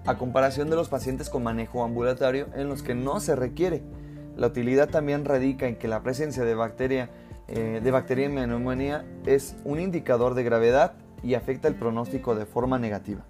a 0.07 0.17
comparación 0.17 0.71
de 0.71 0.77
los 0.77 0.89
pacientes 0.89 1.29
con 1.29 1.43
manejo 1.43 1.85
ambulatorio 1.85 2.47
en 2.55 2.69
los 2.69 2.83
que 2.83 2.95
no 2.95 3.21
se 3.21 3.37
requiere. 3.37 3.83
La 4.37 4.47
utilidad 4.47 4.89
también 4.89 5.25
radica 5.25 5.67
en 5.67 5.77
que 5.77 5.89
la 5.89 6.03
presencia 6.03 6.45
de 6.45 6.55
bacteria 6.55 7.11
eh, 7.49 7.81
de 7.83 7.91
bacteria 7.91 8.27
en 8.27 8.35
neumonía 8.35 9.07
es 9.25 9.57
un 9.65 9.81
indicador 9.81 10.35
de 10.35 10.45
gravedad 10.45 10.93
y 11.23 11.35
afecta 11.35 11.67
el 11.67 11.75
pronóstico 11.75 12.35
de 12.35 12.45
forma 12.45 12.79
negativa. 12.79 13.25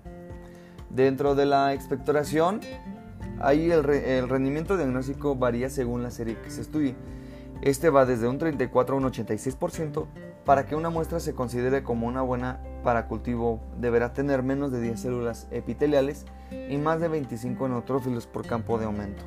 Dentro 0.90 1.34
de 1.34 1.46
la 1.46 1.74
expectoración, 1.74 2.60
ahí 3.40 3.70
el, 3.70 3.84
rendimiento 4.28 4.76
diagnóstico 4.76 5.36
varía 5.36 5.70
según 5.70 6.02
la 6.02 6.10
serie 6.10 6.38
que 6.40 6.50
se 6.50 6.62
estudie. 6.62 6.94
Este 7.60 7.90
va 7.90 8.06
desde 8.06 8.28
un 8.28 8.38
34 8.38 8.94
a 8.94 8.98
un 8.98 9.04
86%. 9.04 10.06
Para 10.44 10.64
que 10.64 10.74
una 10.74 10.88
muestra 10.88 11.20
se 11.20 11.34
considere 11.34 11.82
como 11.82 12.06
una 12.06 12.22
buena 12.22 12.60
para 12.82 13.06
cultivo, 13.06 13.60
deberá 13.78 14.14
tener 14.14 14.42
menos 14.42 14.72
de 14.72 14.80
10 14.80 14.98
células 14.98 15.46
epiteliales 15.50 16.24
y 16.70 16.78
más 16.78 17.00
de 17.00 17.08
25 17.08 17.68
neutrófilos 17.68 18.26
por 18.26 18.46
campo 18.46 18.78
de 18.78 18.86
aumento. 18.86 19.24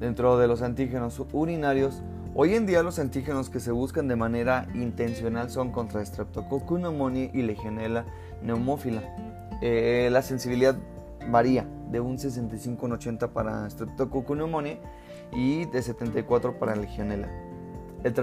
Dentro 0.00 0.38
de 0.38 0.48
los 0.48 0.62
antígenos 0.62 1.22
urinarios, 1.32 2.02
Hoy 2.32 2.54
en 2.54 2.64
día 2.64 2.84
los 2.84 3.00
antígenos 3.00 3.50
que 3.50 3.58
se 3.58 3.72
buscan 3.72 4.06
de 4.06 4.14
manera 4.14 4.68
intencional 4.72 5.50
son 5.50 5.72
contra 5.72 6.04
Streptococcus 6.06 6.78
pneumoniae 6.78 7.32
y 7.34 7.42
Legionella 7.42 8.04
pneumófila. 8.40 9.02
Eh, 9.60 10.08
la 10.10 10.22
sensibilidad 10.22 10.76
varía 11.28 11.66
de 11.90 12.00
un 12.00 12.18
65 12.18 12.86
en 12.86 12.92
80 12.92 13.32
para 13.32 13.68
Streptococcus 13.68 14.36
pneumoniae 14.36 14.80
y 15.32 15.66
de 15.66 15.82
74 15.82 16.58
para 16.58 16.76
Legionella. 16.76 17.28
El, 18.02 18.14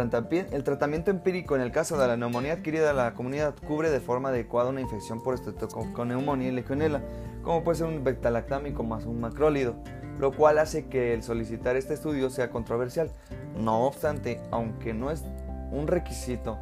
el 0.52 0.64
tratamiento 0.64 1.12
empírico 1.12 1.56
en 1.56 1.62
el 1.62 1.72
caso 1.72 2.00
de 2.00 2.08
la 2.08 2.18
neumonía 2.18 2.54
adquirida 2.54 2.94
la 2.94 3.14
comunidad 3.14 3.54
cubre 3.68 3.92
de 3.92 4.00
forma 4.00 4.30
adecuada 4.30 4.70
una 4.70 4.82
infección 4.82 5.22
por 5.22 5.38
Streptococcus 5.38 5.94
pneumoniae 5.94 6.50
y 6.50 6.56
Legionella, 6.56 7.02
como 7.44 7.64
puede 7.64 7.78
ser 7.78 7.88
un 7.88 8.04
beta-lactámico 8.04 8.84
más 8.84 9.06
un 9.06 9.20
macrólido 9.20 9.76
lo 10.20 10.32
cual 10.32 10.58
hace 10.60 10.88
que 10.88 11.14
el 11.14 11.24
solicitar 11.24 11.76
este 11.76 11.94
estudio 11.94 12.30
sea 12.30 12.50
controversial. 12.50 13.12
No 13.58 13.86
obstante, 13.86 14.42
aunque 14.52 14.94
no 14.94 15.12
es 15.12 15.24
un 15.72 15.88
requisito 15.88 16.58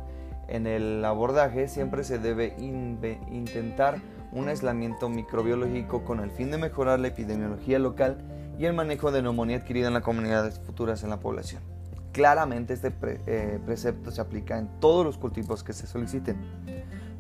en 0.48 0.68
el 0.68 1.04
abordaje, 1.04 1.68
siempre 1.68 2.04
se 2.04 2.20
debe 2.20 2.56
intentar 2.60 4.00
un 4.36 4.50
aislamiento 4.50 5.10
microbiológico 5.10 6.04
con 6.04 6.20
el 6.20 6.30
fin 6.30 6.52
de 6.52 6.58
mejorar 6.58 7.00
la 7.00 7.08
epidemiología 7.08 7.80
local 7.80 8.18
y 8.60 8.66
el 8.66 8.74
manejo 8.74 9.12
de 9.12 9.22
neumonía 9.22 9.58
adquirida 9.58 9.88
en 9.88 9.94
las 9.94 10.04
comunidades 10.04 10.60
futuras 10.60 11.04
en 11.04 11.10
la 11.10 11.20
población. 11.20 11.64
Claramente 12.12 12.74
este 12.74 12.94
eh, 13.02 13.60
precepto 13.66 14.12
se 14.12 14.22
aplica 14.22 14.58
en 14.58 14.70
todos 14.80 15.06
los 15.06 15.18
cultivos 15.18 15.64
que 15.64 15.74
se 15.74 15.88
soliciten. 15.88 16.38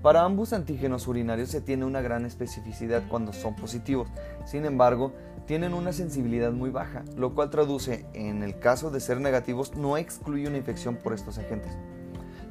Para 0.01 0.23
ambos 0.23 0.53
antígenos 0.53 1.07
urinarios 1.07 1.49
se 1.49 1.61
tiene 1.61 1.85
una 1.85 2.01
gran 2.01 2.25
especificidad 2.25 3.03
cuando 3.09 3.33
son 3.33 3.55
positivos, 3.55 4.07
sin 4.45 4.65
embargo, 4.65 5.13
tienen 5.47 5.73
una 5.73 5.93
sensibilidad 5.93 6.51
muy 6.51 6.69
baja, 6.69 7.03
lo 7.17 7.33
cual 7.33 7.49
traduce, 7.49 8.05
en 8.13 8.43
el 8.43 8.59
caso 8.59 8.91
de 8.91 8.99
ser 8.99 9.19
negativos, 9.19 9.75
no 9.75 9.97
excluye 9.97 10.47
una 10.47 10.57
infección 10.57 10.95
por 10.95 11.13
estos 11.13 11.37
agentes. 11.37 11.71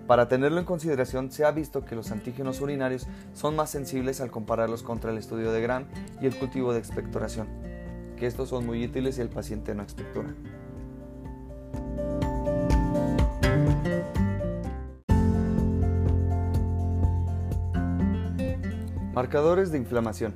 Para 0.06 0.28
tenerlo 0.28 0.58
en 0.58 0.66
consideración, 0.66 1.30
se 1.30 1.46
ha 1.46 1.50
visto 1.50 1.87
que 1.87 1.94
los 1.94 2.11
antígenos 2.11 2.61
urinarios 2.61 3.06
son 3.32 3.56
más 3.56 3.70
sensibles 3.70 4.20
al 4.20 4.30
compararlos 4.30 4.82
contra 4.82 5.11
el 5.11 5.16
estudio 5.16 5.50
de 5.50 5.62
Gram 5.62 5.87
y 6.20 6.26
el 6.26 6.37
cultivo 6.37 6.75
de 6.75 6.78
expectoración, 6.78 7.49
que 8.18 8.26
estos 8.26 8.50
son 8.50 8.66
muy 8.66 8.84
útiles 8.84 9.14
si 9.14 9.23
el 9.23 9.30
paciente 9.30 9.75
no 9.75 9.82
expectora. 9.82 10.34
Marcadores 19.14 19.73
de 19.73 19.78
inflamación. 19.78 20.34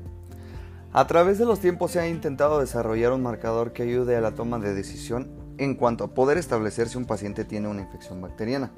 A 0.94 1.06
través 1.06 1.38
de 1.38 1.44
los 1.44 1.60
tiempos 1.60 1.90
se 1.90 2.00
ha 2.00 2.08
intentado 2.08 2.60
desarrollar 2.60 3.12
un 3.12 3.22
marcador 3.22 3.75
que 3.75 3.82
ayude 3.82 4.16
a 4.16 4.22
la 4.22 4.34
toma 4.34 4.58
de 4.58 4.72
decisión 4.72 5.28
en 5.58 5.75
cuanto 5.75 6.04
a 6.04 6.14
poder 6.14 6.38
establecer 6.38 6.88
si 6.88 6.96
un 6.96 7.04
paciente 7.04 7.44
tiene 7.44 7.68
una 7.68 7.82
infección 7.82 8.22
bacteriana. 8.22 8.72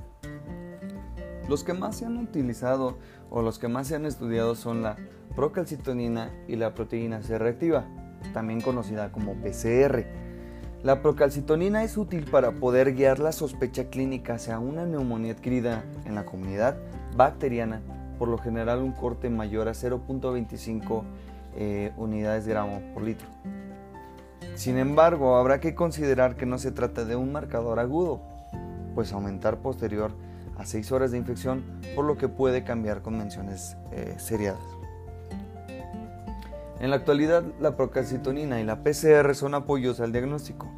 Los 1.50 1.64
que 1.64 1.75
más 1.75 1.97
se 1.97 2.07
han 2.07 2.16
utilizado 2.16 2.99
o 3.28 3.42
los 3.42 3.59
que 3.59 3.66
más 3.66 3.88
se 3.88 3.97
han 3.97 4.07
estudiado 4.07 4.54
son 4.54 4.83
la 4.83 4.95
procalcitonina 5.35 6.30
y 6.47 6.54
la 6.54 6.76
proteína 6.76 7.23
C 7.23 7.38
reactiva, 7.38 7.87
también 8.33 8.61
conocida 8.61 9.11
como 9.11 9.35
PCR. 9.35 10.04
La 10.85 11.02
procalcitonina 11.02 11.83
es 11.83 11.97
útil 11.97 12.30
para 12.30 12.52
poder 12.52 12.95
guiar 12.95 13.19
la 13.19 13.33
sospecha 13.33 13.90
clínica 13.90 14.35
hacia 14.35 14.61
una 14.61 14.87
neumonía 14.87 15.33
adquirida 15.33 15.83
en 16.04 16.14
la 16.14 16.25
comunidad 16.25 16.76
bacteriana 17.16 17.83
por 18.16 18.28
lo 18.28 18.38
general 18.38 18.78
un 18.78 18.92
corte 18.92 19.28
mayor 19.28 19.66
a 19.66 19.73
0.25 19.73 21.02
eh, 21.57 21.92
unidades 21.97 22.45
de 22.45 22.52
gramo 22.52 22.80
por 22.95 23.02
litro. 23.02 23.26
Sin 24.54 24.78
embargo, 24.78 25.35
habrá 25.35 25.59
que 25.59 25.75
considerar 25.75 26.37
que 26.37 26.47
no 26.47 26.59
se 26.59 26.71
trata 26.71 27.04
de 27.04 27.16
un 27.16 27.33
marcador 27.33 27.80
agudo, 27.80 28.21
pues 28.95 29.12
aumentar 29.12 29.59
posterior 29.59 30.12
a 30.61 30.67
6 30.67 30.93
horas 30.93 31.11
de 31.11 31.17
infección, 31.17 31.64
por 31.95 32.05
lo 32.05 32.19
que 32.19 32.29
puede 32.29 32.64
cambiar 32.64 33.00
con 33.00 33.17
menciones 33.17 33.79
eh, 33.93 34.14
seriadas. 34.19 34.61
En 36.81 36.90
la 36.90 36.97
actualidad, 36.97 37.43
la 37.61 37.76
procalcitonina 37.76 38.61
y 38.61 38.64
la 38.64 38.83
PCR 38.83 39.35
son 39.35 39.55
apoyos 39.55 40.00
al 40.00 40.12
diagnóstico, 40.12 40.69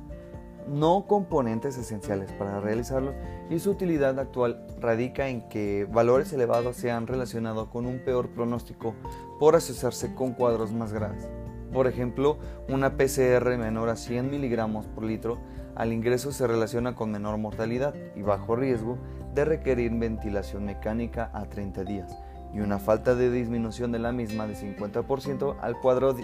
no 0.68 1.06
componentes 1.08 1.76
esenciales 1.76 2.30
para 2.32 2.60
realizarlo 2.60 3.12
y 3.50 3.58
su 3.58 3.72
utilidad 3.72 4.18
actual 4.20 4.64
radica 4.80 5.28
en 5.28 5.48
que 5.48 5.86
valores 5.90 6.32
elevados 6.32 6.76
se 6.76 6.92
han 6.92 7.08
relacionado 7.08 7.68
con 7.68 7.84
un 7.86 7.98
peor 7.98 8.28
pronóstico 8.28 8.94
por 9.40 9.56
asociarse 9.56 10.14
con 10.14 10.32
cuadros 10.32 10.72
más 10.72 10.92
graves. 10.92 11.28
Por 11.72 11.88
ejemplo, 11.88 12.38
una 12.68 12.96
PCR 12.96 13.56
menor 13.58 13.88
a 13.88 13.96
100 13.96 14.30
miligramos 14.30 14.86
por 14.86 15.02
litro 15.04 15.38
al 15.74 15.92
ingreso 15.92 16.32
se 16.32 16.46
relaciona 16.46 16.94
con 16.94 17.10
menor 17.10 17.38
mortalidad 17.38 17.94
y 18.14 18.22
bajo 18.22 18.56
riesgo 18.56 18.98
de 19.34 19.44
requerir 19.44 19.92
ventilación 19.92 20.64
mecánica 20.64 21.30
a 21.32 21.44
30 21.46 21.84
días 21.84 22.18
y 22.54 22.60
una 22.60 22.78
falta 22.78 23.14
de 23.14 23.30
disminución 23.30 23.92
de 23.92 23.98
la 23.98 24.12
misma 24.12 24.46
de 24.46 24.54
50% 24.54 25.56
al, 25.60 25.80
cuadro, 25.80 26.14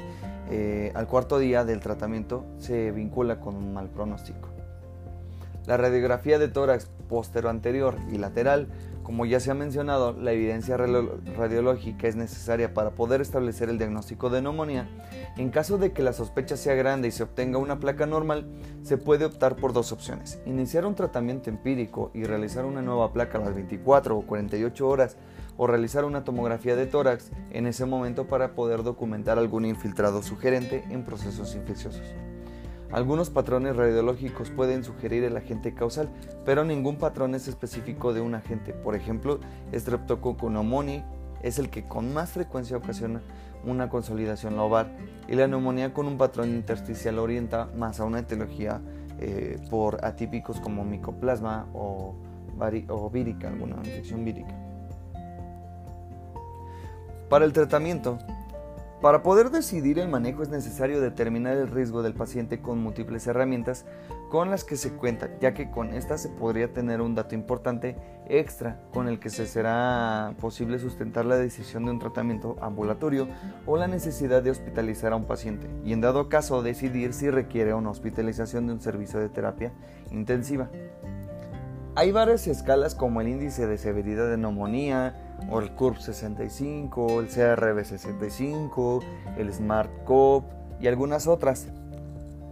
eh, 0.51 0.93
al 0.95 1.07
cuarto 1.07 1.39
día 1.39 1.65
del 1.65 1.81
tratamiento 1.81 2.45
se 2.59 2.91
vincula 2.91 3.41
con 3.41 3.57
un 3.57 3.73
mal 3.73 3.89
pronóstico. 3.89 4.51
La 5.67 5.77
radiografía 5.77 6.39
de 6.39 6.49
tórax 6.49 6.91
postero 7.09 7.49
anterior 7.49 7.97
y 8.11 8.19
lateral, 8.19 8.69
como 9.09 9.25
ya 9.25 9.41
se 9.41 9.51
ha 9.51 9.55
mencionado, 9.55 10.13
la 10.13 10.33
evidencia 10.33 10.77
radiológica 10.77 12.07
es 12.07 12.15
necesaria 12.15 12.75
para 12.75 12.91
poder 12.91 13.23
establecer 13.23 13.71
el 13.71 13.79
diagnóstico 13.79 14.29
de 14.29 14.43
neumonía. 14.43 14.87
En 15.39 15.49
caso 15.49 15.79
de 15.79 15.95
que 15.95 16.03
la 16.03 16.13
sospecha 16.13 16.59
sea 16.59 16.75
grande 16.75 17.09
y 17.09 17.11
se 17.11 17.23
obtenga 17.23 17.57
una 17.57 17.81
placa 17.81 18.05
normal, 18.05 18.47
se 18.83 18.99
puede 18.99 19.25
optar 19.25 19.57
por 19.57 19.73
dos 19.73 19.93
opciones. 19.93 20.43
Iniciar 20.45 20.85
un 20.85 20.95
tratamiento 20.95 21.49
empírico 21.49 22.11
y 22.13 22.25
realizar 22.25 22.67
una 22.67 22.83
nueva 22.83 23.11
placa 23.15 23.39
a 23.39 23.41
las 23.41 23.55
24 23.55 24.15
o 24.15 24.27
48 24.27 24.87
horas 24.87 25.17
o 25.57 25.67
realizar 25.67 26.05
una 26.05 26.23
tomografía 26.23 26.77
de 26.77 26.85
tórax 26.85 27.31
en 27.51 27.67
ese 27.67 27.87
momento 27.87 28.27
para 28.27 28.55
poder 28.55 28.83
documentar 28.83 29.39
algún 29.39 29.65
infiltrado 29.65 30.23
sugerente 30.23 30.85
en 30.91 31.07
procesos 31.07 31.55
infecciosos. 31.55 32.15
Algunos 32.91 33.29
patrones 33.29 33.77
radiológicos 33.77 34.51
pueden 34.51 34.83
sugerir 34.83 35.23
el 35.23 35.37
agente 35.37 35.75
causal, 35.75 36.09
pero 36.47 36.65
ningún 36.65 36.97
patrón 36.97 37.35
es 37.35 37.47
específico 37.47 38.15
de 38.15 38.23
un 38.23 38.35
agente. 38.35 38.73
Por 38.73 38.97
ejemplo, 38.97 39.41
Streptococcus 39.75 40.51
es 41.43 41.59
el 41.59 41.69
que 41.69 41.85
con 41.85 42.15
más 42.15 42.31
frecuencia 42.31 42.77
ocasiona 42.77 43.21
una 43.65 43.91
consolidación 43.91 44.57
lobar 44.57 44.91
y 45.29 45.35
la 45.35 45.47
neumonía 45.47 45.93
con 45.93 46.07
un 46.07 46.17
patrón 46.17 46.49
intersticial 46.49 47.19
orienta 47.19 47.69
más 47.77 48.01
a 48.01 48.05
una 48.05 48.21
etiología 48.21 48.81
eh, 49.21 49.59
por 49.69 50.05
atípicos 50.05 50.59
como 50.59 50.85
micoplasma 50.85 51.67
o, 51.75 52.15
o 52.89 53.11
vírica, 53.11 53.49
alguna 53.49 53.77
infección 53.77 54.25
vírica. 54.25 54.55
Para 57.29 57.45
el 57.45 57.53
tratamiento, 57.53 58.19
para 59.01 59.23
poder 59.23 59.51
decidir 59.51 59.99
el 59.99 60.09
manejo 60.09 60.43
es 60.43 60.49
necesario 60.49 61.01
determinar 61.01 61.57
el 61.57 61.69
riesgo 61.69 62.03
del 62.03 62.15
paciente 62.15 62.61
con 62.61 62.83
múltiples 62.83 63.27
herramientas 63.27 63.85
con 64.29 64.51
las 64.51 64.65
que 64.65 64.77
se 64.77 64.93
cuenta, 64.93 65.31
ya 65.41 65.55
que 65.55 65.71
con 65.71 65.95
estas 65.95 66.23
se 66.23 66.29
podría 66.29 66.73
tener 66.73 67.01
un 67.01 67.15
dato 67.15 67.35
importante 67.35 67.97
extra 68.29 68.81
con 68.93 69.09
el 69.09 69.21
que 69.21 69.31
se 69.31 69.47
será 69.47 70.35
posible 70.41 70.79
sustentar 70.79 71.25
la 71.25 71.37
decisión 71.37 71.85
de 71.85 71.93
un 71.93 71.99
tratamiento 71.99 72.57
ambulatorio 72.61 73.29
o 73.67 73.77
la 73.77 73.87
necesidad 73.87 74.43
de 74.43 74.51
hospitalizar 74.51 75.13
a 75.13 75.17
un 75.17 75.27
paciente 75.27 75.69
y 75.85 75.93
en 75.93 76.01
dado 76.01 76.29
caso 76.29 76.63
decidir 76.63 77.15
si 77.15 77.31
requiere 77.31 77.75
una 77.75 77.91
hospitalización 77.91 78.67
de 78.67 78.73
un 78.73 78.81
servicio 78.81 79.21
de 79.21 79.29
terapia 79.29 79.73
intensiva. 80.11 80.69
Hay 81.99 82.13
varias 82.13 82.47
escalas 82.47 82.95
como 82.95 83.21
el 83.21 83.27
índice 83.27 83.67
de 83.67 83.77
severidad 83.77 84.31
de 84.31 84.37
neumonía, 84.37 85.17
o 85.51 85.59
el 85.59 85.73
CURB 85.73 85.99
65, 85.99 87.19
el 87.19 87.27
CRB 87.27 87.85
65, 87.85 89.01
el 89.37 89.53
Smart 89.53 89.91
COP 90.05 90.45
y 90.81 90.87
algunas 90.87 91.27
otras. 91.27 91.67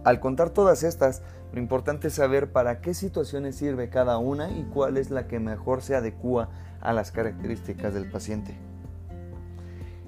Al 0.03 0.19
contar 0.19 0.49
todas 0.49 0.83
estas, 0.83 1.21
lo 1.53 1.59
importante 1.59 2.09
es 2.09 2.15
saber 2.15 2.51
para 2.51 2.81
qué 2.81 2.93
situaciones 2.93 3.55
sirve 3.55 3.87
cada 3.87 4.17
una 4.17 4.51
y 4.51 4.63
cuál 4.65 4.97
es 4.97 5.11
la 5.11 5.27
que 5.29 5.39
mejor 5.39 5.81
se 5.81 5.95
adecua 5.95 6.49
a 6.81 6.91
las 6.91 7.13
características 7.13 7.93
del 7.93 8.11
paciente. 8.11 8.53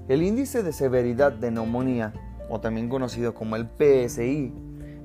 El 0.10 0.22
índice 0.22 0.64
de 0.64 0.74
severidad 0.74 1.32
de 1.32 1.52
neumonía, 1.52 2.12
o 2.50 2.60
también 2.60 2.90
conocido 2.90 3.34
como 3.34 3.56
el 3.56 3.70
PSI, 3.70 4.52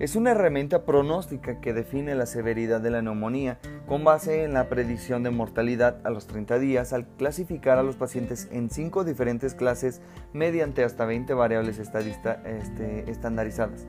es 0.01 0.17
una 0.17 0.33
herramienta 0.33 0.85
pronóstica 0.85 1.61
que 1.61 1.73
define 1.73 2.17
la 2.17 2.27
severidad 2.27 2.81
de 2.81 2.91
la 2.91 3.01
neumonía 3.01 3.59
con 3.87 4.03
base 4.03 4.43
en 4.43 4.53
la 4.53 4.69
predicción 4.69 5.23
de 5.23 5.31
mortalidad 5.31 5.99
a 6.05 6.11
los 6.11 6.27
30 6.27 6.59
días 6.59 6.93
al 6.93 7.07
clasificar 7.07 7.79
a 7.79 7.85
los 7.85 7.95
pacientes 7.95 8.49
en 8.51 8.71
5 8.71 9.05
diferentes 9.05 9.55
clases 9.55 10.01
mediante 10.33 10.83
hasta 10.83 11.05
20 11.05 11.33
variables 11.35 11.79
este, 11.79 13.11
estandarizadas. 13.11 13.87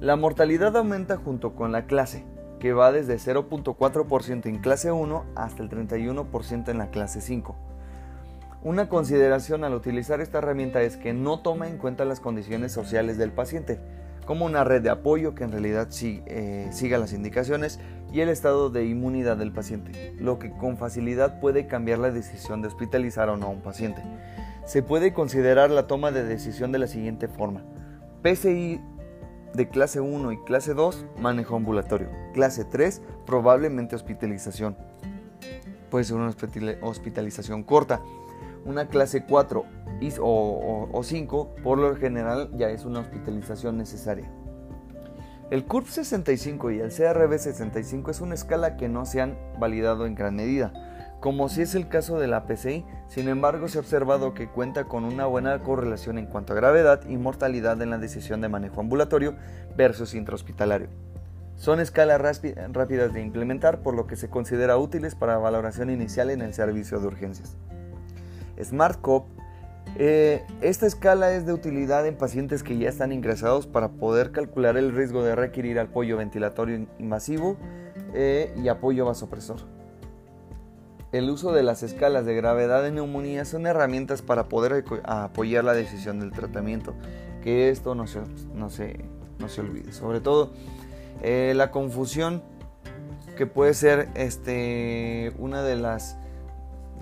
La 0.00 0.16
mortalidad 0.16 0.76
aumenta 0.76 1.16
junto 1.16 1.54
con 1.54 1.70
la 1.70 1.86
clase, 1.86 2.24
que 2.58 2.72
va 2.72 2.90
desde 2.90 3.16
0.4% 3.16 4.46
en 4.46 4.58
clase 4.58 4.90
1 4.90 5.24
hasta 5.34 5.62
el 5.62 5.68
31% 5.68 6.68
en 6.68 6.78
la 6.78 6.88
clase 6.88 7.20
5. 7.20 7.54
Una 8.62 8.88
consideración 8.88 9.62
al 9.62 9.74
utilizar 9.74 10.22
esta 10.22 10.38
herramienta 10.38 10.80
es 10.80 10.96
que 10.96 11.12
no 11.12 11.40
toma 11.40 11.68
en 11.68 11.76
cuenta 11.76 12.06
las 12.06 12.20
condiciones 12.20 12.72
sociales 12.72 13.18
del 13.18 13.30
paciente, 13.30 13.78
como 14.24 14.44
una 14.44 14.64
red 14.64 14.82
de 14.82 14.90
apoyo 14.90 15.34
que 15.34 15.44
en 15.44 15.52
realidad 15.52 15.88
eh, 16.02 16.68
siga 16.72 16.98
las 16.98 17.12
indicaciones 17.12 17.80
y 18.12 18.20
el 18.20 18.28
estado 18.28 18.70
de 18.70 18.86
inmunidad 18.86 19.36
del 19.36 19.52
paciente, 19.52 20.14
lo 20.18 20.38
que 20.38 20.50
con 20.50 20.76
facilidad 20.76 21.40
puede 21.40 21.66
cambiar 21.66 21.98
la 21.98 22.10
decisión 22.10 22.62
de 22.62 22.68
hospitalizar 22.68 23.28
o 23.28 23.36
no 23.36 23.46
a 23.46 23.50
un 23.50 23.60
paciente. 23.60 24.02
Se 24.64 24.82
puede 24.82 25.12
considerar 25.12 25.70
la 25.70 25.86
toma 25.86 26.10
de 26.10 26.24
decisión 26.24 26.72
de 26.72 26.78
la 26.78 26.86
siguiente 26.86 27.28
forma. 27.28 27.62
PCI 28.22 28.80
de 29.52 29.68
clase 29.68 30.00
1 30.00 30.32
y 30.32 30.38
clase 30.44 30.74
2, 30.74 31.06
manejo 31.18 31.56
ambulatorio. 31.56 32.08
Clase 32.32 32.64
3, 32.64 33.02
probablemente 33.26 33.94
hospitalización. 33.94 34.76
Puede 35.90 36.04
ser 36.04 36.16
una 36.16 36.34
hospitalización 36.82 37.62
corta. 37.62 38.00
Una 38.64 38.88
clase 38.88 39.24
4 39.24 39.64
o, 40.20 41.00
5, 41.02 41.56
por 41.62 41.78
lo 41.78 41.96
general 41.96 42.50
ya 42.56 42.70
es 42.70 42.84
una 42.84 43.00
hospitalización 43.00 43.78
necesaria. 43.78 44.30
El 45.50 45.66
CURB 45.66 45.86
65 45.86 46.70
y 46.70 46.80
el 46.80 46.90
CRB 46.90 47.38
65 47.38 48.10
es 48.10 48.20
una 48.20 48.34
escala 48.34 48.76
que 48.76 48.88
no 48.88 49.04
se 49.04 49.20
han 49.20 49.38
validado 49.58 50.06
en 50.06 50.14
gran 50.14 50.36
medida, 50.36 50.72
como 51.20 51.48
si 51.48 51.62
es 51.62 51.74
el 51.74 51.88
caso 51.88 52.18
de 52.18 52.26
la 52.26 52.44
PCI, 52.46 52.84
sin 53.08 53.28
embargo 53.28 53.68
se 53.68 53.78
ha 53.78 53.80
observado 53.80 54.34
que 54.34 54.48
cuenta 54.48 54.84
con 54.84 55.04
una 55.04 55.24
buena 55.24 55.58
correlación 55.62 56.18
en 56.18 56.26
cuanto 56.26 56.52
a 56.52 56.56
gravedad 56.56 57.00
y 57.08 57.16
mortalidad 57.16 57.80
en 57.80 57.88
la 57.88 57.98
decisión 57.98 58.42
de 58.42 58.50
manejo 58.50 58.80
ambulatorio 58.80 59.34
versus 59.74 60.14
intrahospitalario. 60.14 60.88
Son 61.56 61.80
escalas 61.80 62.20
rápidas 62.20 63.14
de 63.14 63.22
implementar, 63.22 63.80
por 63.80 63.94
lo 63.94 64.06
que 64.06 64.16
se 64.16 64.28
considera 64.28 64.76
útiles 64.76 65.14
para 65.14 65.38
valoración 65.38 65.88
inicial 65.88 66.28
en 66.28 66.42
el 66.42 66.52
servicio 66.52 67.00
de 67.00 67.06
urgencias. 67.06 67.56
SmartCop 68.62 69.26
eh, 69.96 70.44
esta 70.60 70.86
escala 70.86 71.32
es 71.32 71.46
de 71.46 71.52
utilidad 71.52 72.06
en 72.06 72.16
pacientes 72.16 72.62
que 72.62 72.76
ya 72.76 72.88
están 72.88 73.12
ingresados 73.12 73.66
para 73.66 73.88
poder 73.88 74.32
calcular 74.32 74.76
el 74.76 74.94
riesgo 74.94 75.22
de 75.22 75.36
requerir 75.36 75.78
apoyo 75.78 76.16
ventilatorio 76.16 76.86
invasivo 76.98 77.56
eh, 78.12 78.52
y 78.60 78.68
apoyo 78.68 79.06
vasopresor. 79.06 79.58
El 81.12 81.30
uso 81.30 81.52
de 81.52 81.62
las 81.62 81.84
escalas 81.84 82.26
de 82.26 82.34
gravedad 82.34 82.82
de 82.82 82.90
neumonía 82.90 83.44
son 83.44 83.66
herramientas 83.66 84.20
para 84.20 84.48
poder 84.48 84.84
apoyar 85.04 85.62
la 85.62 85.72
decisión 85.72 86.18
del 86.18 86.32
tratamiento. 86.32 86.94
Que 87.40 87.68
esto 87.68 87.94
no 87.94 88.08
se, 88.08 88.20
no 88.52 88.68
no 89.38 89.48
se 89.48 89.60
olvide. 89.60 89.92
Sobre 89.92 90.20
todo 90.20 90.50
eh, 91.22 91.52
la 91.54 91.70
confusión 91.70 92.42
que 93.36 93.46
puede 93.46 93.74
ser 93.74 94.08
este, 94.14 95.32
una 95.38 95.62
de 95.62 95.76
las 95.76 96.18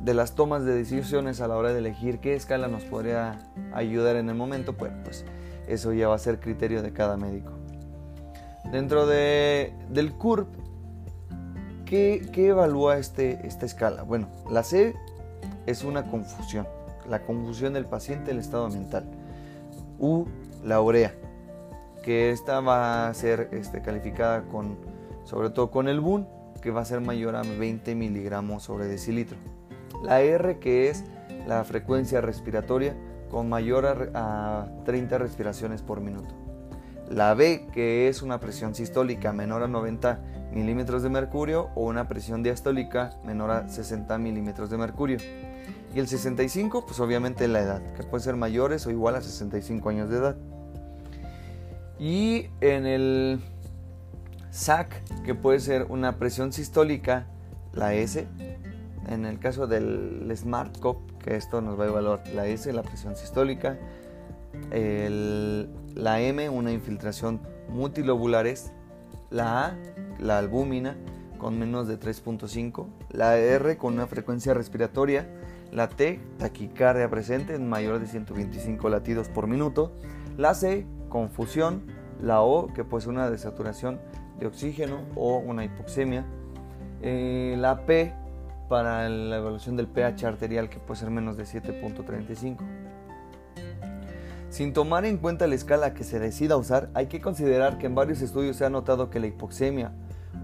de 0.02 0.14
las 0.14 0.34
tomas 0.34 0.64
de 0.64 0.74
decisiones 0.74 1.40
a 1.40 1.48
la 1.48 1.56
hora 1.56 1.72
de 1.72 1.78
elegir 1.78 2.18
qué 2.18 2.34
escala 2.34 2.66
nos 2.66 2.82
podría 2.84 3.38
ayudar 3.72 4.16
en 4.16 4.28
el 4.28 4.34
momento, 4.34 4.76
pues, 4.76 5.24
eso 5.68 5.92
ya 5.92 6.08
va 6.08 6.16
a 6.16 6.18
ser 6.18 6.40
criterio 6.40 6.82
de 6.82 6.92
cada 6.92 7.16
médico. 7.16 7.52
Dentro 8.72 9.06
de, 9.06 9.72
del 9.90 10.12
CURP, 10.12 10.48
¿qué, 11.84 12.28
evalúa 12.34 12.98
este, 12.98 13.46
esta 13.46 13.66
escala? 13.66 14.02
Bueno, 14.02 14.28
la 14.50 14.64
C 14.64 14.94
es 15.66 15.84
una 15.84 16.04
confusión, 16.10 16.66
la 17.08 17.22
confusión 17.22 17.74
del 17.74 17.86
paciente, 17.86 18.32
el 18.32 18.38
estado 18.38 18.68
mental. 18.70 19.04
U, 19.98 20.24
la 20.64 20.80
urea, 20.80 21.14
que 22.02 22.32
esta 22.32 22.60
va 22.60 23.08
a 23.08 23.14
ser 23.14 23.50
este, 23.52 23.82
calificada 23.82 24.42
con, 24.44 24.76
sobre 25.24 25.50
todo 25.50 25.70
con 25.70 25.86
el 25.86 26.00
BUN, 26.00 26.26
que 26.60 26.70
va 26.70 26.80
a 26.80 26.84
ser 26.84 27.00
mayor 27.00 27.36
a 27.36 27.42
20 27.42 27.94
miligramos 27.94 28.64
sobre 28.64 28.86
decilitro. 28.86 29.36
La 30.02 30.20
R 30.20 30.58
que 30.58 30.88
es 30.88 31.04
la 31.46 31.64
frecuencia 31.64 32.20
respiratoria 32.20 32.96
con 33.30 33.48
mayor 33.48 34.10
a, 34.14 34.68
30 34.84 35.18
respiraciones 35.18 35.82
por 35.82 36.00
minuto. 36.00 36.34
La 37.10 37.34
B 37.34 37.66
que 37.72 38.08
es 38.08 38.22
una 38.22 38.40
presión 38.40 38.74
sistólica 38.74 39.32
menor 39.32 39.62
a 39.62 39.68
90 39.68 40.20
milímetros 40.52 41.02
de 41.02 41.08
mercurio 41.08 41.70
o 41.74 41.84
una 41.84 42.08
presión 42.08 42.42
diastólica 42.42 43.18
menor 43.24 43.50
a 43.50 43.68
60 43.68 44.16
milímetros 44.18 44.70
de 44.70 44.76
mercurio. 44.76 45.18
Y 45.94 45.98
el 45.98 46.08
65 46.08 46.86
pues 46.86 47.00
obviamente 47.00 47.48
la 47.48 47.60
edad, 47.60 47.82
que 47.94 48.02
puede 48.02 48.24
ser 48.24 48.36
mayores 48.36 48.86
o 48.86 48.90
igual 48.90 49.16
a 49.16 49.20
65 49.20 49.88
años 49.88 50.10
de 50.10 50.18
edad. 50.18 50.36
Y 51.98 52.48
en 52.60 52.86
el 52.86 53.40
SAC, 54.50 55.02
que 55.22 55.34
puede 55.34 55.60
ser 55.60 55.86
una 55.88 56.18
presión 56.18 56.52
sistólica, 56.52 57.26
la 57.72 57.94
S, 57.94 58.26
en 59.08 59.24
el 59.24 59.38
caso 59.38 59.66
del 59.66 60.30
Smart 60.36 60.78
Cop, 60.78 60.98
que 61.22 61.36
esto 61.36 61.60
nos 61.60 61.78
va 61.78 61.84
a 61.84 61.88
evaluar 61.88 62.22
la 62.34 62.46
S, 62.46 62.72
la 62.72 62.82
presión 62.82 63.16
sistólica, 63.16 63.78
la 64.70 66.20
M, 66.20 66.48
una 66.48 66.72
infiltración 66.72 67.40
multilobulares, 67.68 68.72
la 69.30 69.66
A, 69.66 69.76
la 70.18 70.38
albúmina, 70.38 70.96
con 71.38 71.58
menos 71.58 71.88
de 71.88 71.98
3.5, 71.98 72.86
la 73.10 73.36
R 73.36 73.76
con 73.76 73.94
una 73.94 74.06
frecuencia 74.06 74.54
respiratoria, 74.54 75.26
la 75.72 75.88
T, 75.88 76.20
taquicardia 76.38 77.10
presente 77.10 77.54
en 77.54 77.68
mayor 77.68 77.98
de 77.98 78.06
125 78.06 78.88
latidos 78.88 79.28
por 79.28 79.46
minuto, 79.48 79.92
la 80.36 80.54
C, 80.54 80.86
confusión, 81.08 81.82
la 82.20 82.42
O, 82.42 82.72
que 82.72 82.84
puede 82.84 83.02
ser 83.02 83.10
una 83.12 83.28
desaturación 83.30 84.00
de 84.38 84.46
oxígeno 84.46 85.00
o 85.16 85.38
una 85.38 85.64
hipoxemia, 85.64 86.24
eh, 87.00 87.56
la 87.58 87.84
P, 87.86 88.14
para 88.72 89.06
la 89.06 89.36
evaluación 89.36 89.76
del 89.76 89.86
pH 89.86 90.24
arterial 90.24 90.70
que 90.70 90.78
puede 90.78 91.00
ser 91.00 91.10
menos 91.10 91.36
de 91.36 91.44
7.35. 91.44 92.56
Sin 94.48 94.72
tomar 94.72 95.04
en 95.04 95.18
cuenta 95.18 95.46
la 95.46 95.56
escala 95.56 95.92
que 95.92 96.04
se 96.04 96.18
decida 96.18 96.56
usar, 96.56 96.88
hay 96.94 97.06
que 97.08 97.20
considerar 97.20 97.76
que 97.76 97.84
en 97.84 97.94
varios 97.94 98.22
estudios 98.22 98.56
se 98.56 98.64
ha 98.64 98.70
notado 98.70 99.10
que 99.10 99.20
la 99.20 99.26
hipoxemia 99.26 99.92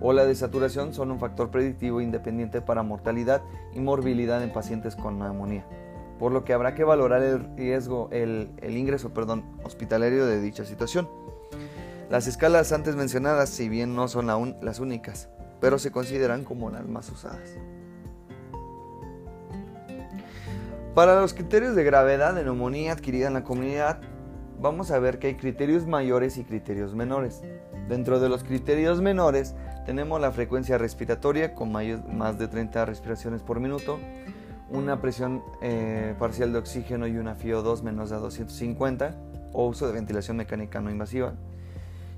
o 0.03 0.13
la 0.13 0.27
desaturación 0.27 0.93
son 0.93 1.11
un 1.11 1.19
factor 1.19 1.51
predictivo 1.51 2.03
independiente 2.03 2.61
para 2.61 2.83
mortalidad 2.83 3.41
y 3.73 3.81
morbilidad 3.81 4.43
en 4.43 4.53
pacientes 4.53 4.95
con 4.95 5.19
neumonía, 5.19 5.65
por 6.19 6.31
lo 6.31 6.45
que 6.45 6.53
habrá 6.53 6.75
que 6.75 6.85
valorar 6.85 7.23
el 7.23 7.57
riesgo, 7.57 8.11
el, 8.13 8.51
ingreso 8.63 9.15
perdón, 9.15 9.43
hospitalario 9.65 10.27
de 10.27 10.39
dicha 10.43 10.67
situación. 10.67 11.09
Las 12.11 12.27
escalas 12.27 12.73
antes 12.73 12.95
mencionadas, 12.95 13.49
si 13.49 13.71
bien 13.71 13.97
no 13.97 14.07
son 14.07 14.27
las 14.61 14.81
únicas, 14.81 15.31
pero 15.63 15.79
se 15.79 15.91
consideran 15.91 16.45
como 16.45 16.69
las 16.69 16.87
más 16.87 17.09
usadas. 17.09 17.57
Para 20.99 21.21
los 21.21 21.33
criterios 21.33 21.77
de 21.77 21.85
gravedad 21.85 22.35
de 22.35 22.43
neumonía 22.43 22.91
adquirida 22.91 23.29
en 23.29 23.35
la 23.35 23.45
comunidad, 23.45 24.01
vamos 24.61 24.91
a 24.91 24.99
ver 24.99 25.21
que 25.21 25.29
hay 25.29 25.37
criterios 25.37 25.87
mayores 25.87 26.39
y 26.39 26.43
criterios 26.43 26.97
menores. 26.97 27.41
Dentro 27.89 28.19
de 28.19 28.29
los 28.29 28.43
criterios 28.43 29.01
menores 29.01 29.55
tenemos 29.87 30.21
la 30.21 30.33
frecuencia 30.33 30.77
respiratoria 30.77 31.55
con 31.55 31.71
más 31.71 32.37
de 32.41 32.49
30 32.49 32.85
respiraciones 32.85 33.43
por 33.43 33.61
minuto, 33.61 34.01
una 34.71 35.01
presión 35.01 35.45
eh, 35.63 36.17
parcial 36.19 36.53
de 36.53 36.59
oxígeno 36.59 37.07
y 37.07 37.17
una 37.17 37.37
FIO2 37.37 37.83
menos 37.83 38.11
de 38.11 38.17
250 38.17 39.15
o 39.53 39.69
uso 39.69 39.87
de 39.87 39.93
ventilación 39.93 40.37
mecánica 40.37 40.81
no 40.81 40.91
invasiva, 40.91 41.35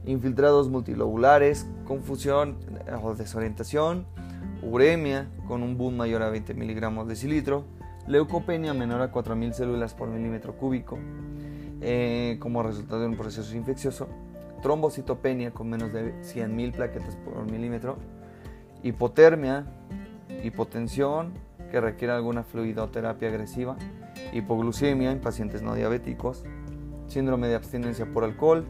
infiltrados 0.07 0.71
multilobulares, 0.71 1.67
confusión 1.85 2.57
o 3.03 3.15
desorientación, 3.15 4.07
uremia 4.63 5.29
con 5.47 5.63
un 5.63 5.77
boom 5.77 5.99
mayor 5.99 6.23
a 6.23 6.31
20 6.31 6.55
miligramos 6.55 7.07
de 7.09 7.17
cilitro, 7.17 7.67
leucopenia 8.11 8.75
menor 8.75 9.03
a 9.03 9.13
4.000 9.13 9.53
células 9.53 9.95
por 9.95 10.09
milímetro 10.09 10.57
cúbico 10.57 10.99
eh, 11.81 12.39
como 12.41 12.63
resultado 12.63 13.03
de 13.03 13.07
un 13.07 13.17
proceso 13.17 13.57
infeccioso, 13.57 14.09
trombocitopenia 14.63 15.53
con 15.53 15.71
menos 15.71 15.93
de 15.93 16.13
100.000 16.23 16.73
plaquetas 16.73 17.15
por 17.17 17.49
milímetro, 17.49 17.99
hipotermia, 18.83 19.65
hipotensión 20.43 21.35
que 21.71 21.81
requiere 21.81 22.13
alguna 22.13 22.43
fluidoterapia 22.43 23.29
agresiva, 23.29 23.77
hipoglucemia 24.33 25.13
en 25.13 25.21
pacientes 25.21 25.63
no 25.63 25.77
diabéticos, 25.77 26.43
síndrome 27.07 27.47
de 27.47 27.55
abstinencia 27.55 28.13
por 28.13 28.25
alcohol, 28.25 28.67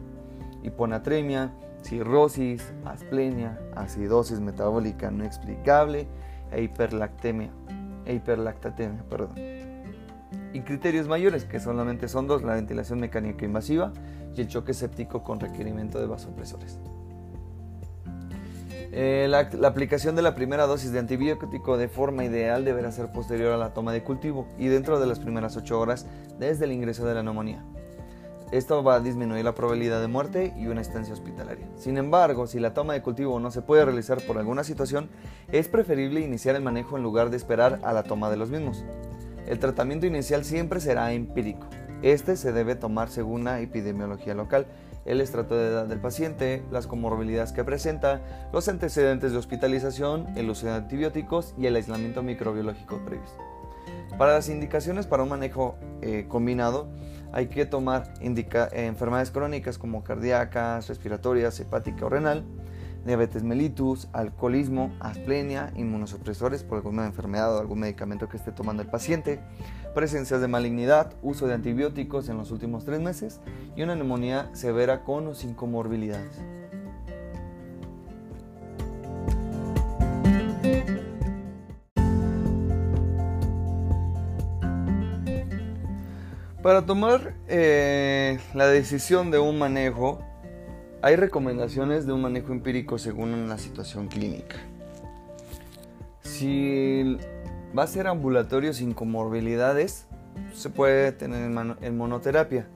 hiponatremia, 0.61 1.51
cirrosis, 1.81 2.73
asplenia, 2.85 3.59
acidosis 3.75 4.39
metabólica 4.39 5.09
no 5.09 5.25
explicable 5.25 6.07
e 6.51 6.61
hiperlactemia 6.61 7.49
e 8.05 8.13
hiperlactatemia, 8.13 9.03
perdón. 9.09 9.35
Y 10.53 10.61
criterios 10.61 11.07
mayores, 11.07 11.45
que 11.45 11.59
solamente 11.59 12.07
son 12.07 12.27
dos, 12.27 12.43
la 12.43 12.55
ventilación 12.55 12.99
mecánica 12.99 13.45
invasiva 13.45 13.91
y 14.35 14.41
el 14.41 14.47
choque 14.47 14.73
séptico 14.73 15.23
con 15.23 15.39
requerimiento 15.39 15.99
de 15.99 16.07
vasopresores. 16.07 16.79
Eh, 18.93 19.27
la, 19.29 19.49
la, 19.53 19.69
aplicación 19.69 20.17
de 20.17 20.21
la 20.21 20.35
primera 20.35 20.67
dosis 20.67 20.91
de 20.91 20.99
antibiótico 20.99 21.77
de 21.77 21.87
forma 21.87 22.25
ideal 22.25 22.65
deberá 22.65 22.91
ser 22.91 23.09
posterior 23.13 23.53
a 23.53 23.57
la 23.57 23.73
toma 23.73 23.93
de 23.93 24.03
cultivo 24.03 24.47
y 24.57 24.67
dentro 24.67 24.99
de 24.99 25.07
las 25.07 25.19
primeras 25.19 25.55
8 25.55 25.79
horas 25.79 26.07
desde 26.39 26.65
el 26.65 26.73
ingreso 26.73 27.05
de 27.05 27.13
la 27.13 27.23
neumonía. 27.23 27.63
Esto 28.51 28.83
va 28.83 28.95
a 28.95 28.99
disminuir 28.99 29.45
la 29.45 29.55
probabilidad 29.55 30.01
de 30.01 30.09
muerte 30.09 30.53
y 30.57 30.67
una 30.67 30.81
estancia 30.81 31.13
hospitalaria. 31.13 31.69
Sin 31.77 31.97
embargo, 31.97 32.47
si 32.47 32.59
la 32.59 32.73
toma 32.73 32.91
de 32.91 33.01
cultivo 33.01 33.39
no 33.39 33.49
se 33.49 33.61
puede 33.61 33.85
realizar 33.85 34.21
por 34.27 34.37
alguna 34.37 34.65
situación, 34.65 35.09
es 35.53 35.69
preferible 35.69 36.19
iniciar 36.19 36.57
el 36.57 36.61
manejo 36.61 36.97
en 36.97 37.03
lugar 37.03 37.29
de 37.29 37.37
esperar 37.37 37.79
a 37.83 37.93
la 37.93 38.03
toma 38.03 38.29
de 38.29 38.35
los 38.35 38.49
mismos. 38.49 38.83
El 39.47 39.57
tratamiento 39.59 40.05
inicial 40.05 40.43
siempre 40.43 40.81
será 40.81 41.13
empírico. 41.13 41.65
Este 42.01 42.35
se 42.35 42.51
debe 42.51 42.75
tomar 42.75 43.09
según 43.09 43.45
la 43.45 43.61
epidemiología 43.61 44.33
local, 44.33 44.65
el 45.05 45.21
estrato 45.21 45.55
de 45.55 45.67
edad 45.67 45.85
del 45.85 46.01
paciente, 46.01 46.61
las 46.71 46.87
comorbilidades 46.87 47.53
que 47.53 47.63
presenta, 47.63 48.21
los 48.51 48.67
antecedentes 48.67 49.31
de 49.31 49.37
hospitalización, 49.37 50.27
el 50.35 50.49
uso 50.49 50.65
de 50.67 50.73
antibióticos 50.73 51.53
y 51.57 51.67
el 51.67 51.77
aislamiento 51.77 52.21
microbiológico 52.21 52.99
previos. 53.05 53.31
Para 54.17 54.33
las 54.33 54.49
indicaciones 54.49 55.07
para 55.07 55.23
un 55.23 55.29
manejo 55.29 55.75
eh, 56.01 56.25
combinado, 56.27 56.87
hay 57.33 57.47
que 57.47 57.65
tomar 57.65 58.13
enfermedades 58.19 59.31
crónicas 59.31 59.77
como 59.77 60.03
cardíacas, 60.03 60.87
respiratorias, 60.87 61.59
hepática 61.59 62.05
o 62.05 62.09
renal, 62.09 62.43
diabetes 63.05 63.43
mellitus, 63.43 64.09
alcoholismo, 64.13 64.93
asplenia, 64.99 65.71
inmunosupresores 65.75 66.63
por 66.63 66.77
alguna 66.77 67.05
enfermedad 67.05 67.55
o 67.55 67.59
algún 67.59 67.79
medicamento 67.79 68.29
que 68.29 68.37
esté 68.37 68.51
tomando 68.51 68.83
el 68.83 68.89
paciente, 68.89 69.39
presencias 69.95 70.41
de 70.41 70.47
malignidad, 70.47 71.13
uso 71.21 71.47
de 71.47 71.53
antibióticos 71.53 72.29
en 72.29 72.37
los 72.37 72.51
últimos 72.51 72.85
tres 72.85 72.99
meses 72.99 73.39
y 73.75 73.81
una 73.81 73.95
neumonía 73.95 74.49
severa 74.53 75.03
con 75.03 75.27
o 75.27 75.33
sin 75.33 75.53
comorbilidades. 75.53 76.41
Para 86.61 86.85
tomar 86.85 87.33
eh, 87.47 88.37
la 88.53 88.67
decisión 88.67 89.31
de 89.31 89.39
un 89.39 89.57
manejo, 89.57 90.19
hay 91.01 91.15
recomendaciones 91.15 92.05
de 92.05 92.13
un 92.13 92.21
manejo 92.21 92.51
empírico 92.51 92.99
según 92.99 93.49
la 93.49 93.57
situación 93.57 94.07
clínica. 94.07 94.57
Si 96.21 97.17
va 97.75 97.81
a 97.81 97.87
ser 97.87 98.05
ambulatorio 98.05 98.73
sin 98.73 98.93
comorbilidades, 98.93 100.05
se 100.53 100.69
puede 100.69 101.11
tener 101.11 101.51
en 101.81 101.97
monoterapia. 101.97 102.67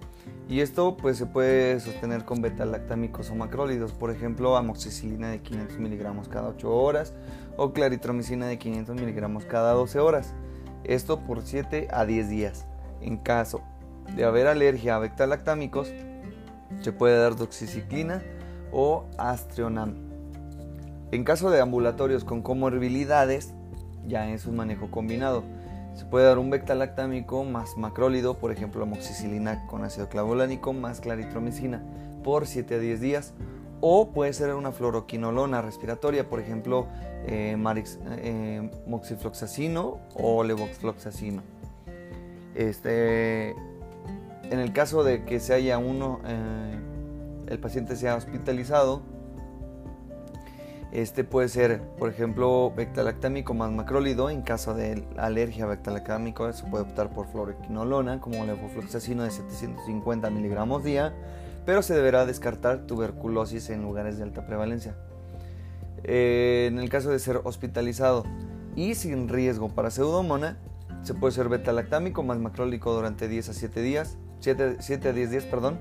Y 0.49 0.61
esto 0.61 0.97
pues 0.97 1.19
se 1.19 1.27
puede 1.27 1.79
sostener 1.79 2.25
con 2.25 2.41
beta-lactámicos 2.41 3.29
o 3.29 3.35
macrólidos, 3.35 3.91
por 3.91 4.09
ejemplo 4.09 4.57
amoxicilina 4.57 5.29
de 5.29 5.41
500 5.41 5.77
miligramos 5.77 6.27
cada 6.27 6.49
8 6.49 6.75
horas 6.75 7.13
o 7.55 7.71
claritromicina 7.71 8.47
de 8.47 8.57
500 8.57 8.95
miligramos 8.95 9.45
cada 9.45 9.73
12 9.73 9.99
horas. 9.99 10.33
Esto 10.83 11.19
por 11.19 11.43
7 11.43 11.89
a 11.91 12.05
10 12.05 12.29
días. 12.29 12.65
En 13.01 13.17
caso 13.17 13.61
de 14.15 14.23
haber 14.25 14.47
alergia 14.47 14.95
a 14.95 14.99
beta-lactámicos, 14.99 15.91
se 16.81 16.91
puede 16.91 17.17
dar 17.17 17.35
doxiciclina 17.35 18.21
o 18.71 19.05
astrionam. 19.17 19.95
En 21.11 21.23
caso 21.23 21.49
de 21.49 21.61
ambulatorios 21.61 22.23
con 22.23 22.41
comorbilidades, 22.41 23.53
ya 24.07 24.29
es 24.29 24.45
un 24.45 24.55
manejo 24.55 24.91
combinado. 24.91 25.43
Se 25.95 26.05
puede 26.05 26.25
dar 26.25 26.39
un 26.39 26.49
beta-lactámico 26.49 27.43
más 27.45 27.77
macrólido, 27.77 28.37
por 28.37 28.51
ejemplo 28.51 28.83
amoxicilina 28.83 29.65
con 29.67 29.83
ácido 29.83 30.09
clavulánico 30.09 30.73
más 30.73 30.99
claritromicina 30.99 31.81
por 32.23 32.47
7 32.47 32.75
a 32.75 32.79
10 32.79 33.01
días. 33.01 33.33
O 33.79 34.11
puede 34.11 34.33
ser 34.33 34.53
una 34.55 34.71
fluoroquinolona 34.71 35.61
respiratoria, 35.61 36.27
por 36.27 36.39
ejemplo 36.39 36.87
eh, 37.27 37.55
eh, 37.57 38.71
moxifloxacino 38.87 39.99
o 40.15 40.43
levoxfloxacino. 40.43 41.43
Este, 42.55 43.55
en 44.51 44.59
el 44.59 44.73
caso 44.73 45.03
de 45.03 45.25
que 45.25 45.39
se 45.39 45.53
haya 45.53 45.77
uno, 45.77 46.21
eh, 46.25 46.79
el 47.47 47.59
paciente 47.59 47.95
sea 47.95 48.15
hospitalizado, 48.15 49.01
este 50.95 51.25
puede 51.25 51.49
ser, 51.49 51.81
por 51.99 52.09
ejemplo, 52.09 52.71
bectalactámico 52.73 53.53
más 53.53 53.69
macrólido. 53.69 54.29
En 54.29 54.43
caso 54.43 54.73
de 54.73 55.05
alergia 55.17 55.65
a 55.65 55.67
bectalactámico, 55.67 56.53
se 56.53 56.63
puede 56.63 56.85
optar 56.85 57.09
por 57.09 57.27
fluoroquinolona, 57.27 58.21
como 58.21 58.45
levofloxacino 58.45 59.23
de 59.23 59.31
750 59.31 60.29
miligramos 60.29 60.85
día, 60.85 61.13
pero 61.65 61.81
se 61.81 61.95
deberá 61.95 62.25
descartar 62.25 62.87
tuberculosis 62.87 63.69
en 63.71 63.81
lugares 63.81 64.17
de 64.17 64.23
alta 64.23 64.47
prevalencia. 64.47 64.95
Eh, 66.05 66.69
en 66.71 66.79
el 66.79 66.87
caso 66.87 67.09
de 67.09 67.19
ser 67.19 67.41
hospitalizado 67.43 68.23
y 68.77 68.95
sin 68.95 69.27
riesgo 69.27 69.67
para 69.67 69.91
pseudomona, 69.91 70.57
se 71.03 71.13
puede 71.13 71.33
ser 71.33 71.49
beta-lactámico 71.49 72.23
más 72.23 72.39
macrólico 72.39 72.93
durante 72.93 73.27
10 73.27 73.49
a 73.49 73.53
7 73.53 73.81
días, 73.81 74.17
7, 74.45 75.09
a 75.09 75.13
10 75.13 75.31
días, 75.31 75.45
perdón. 75.45 75.79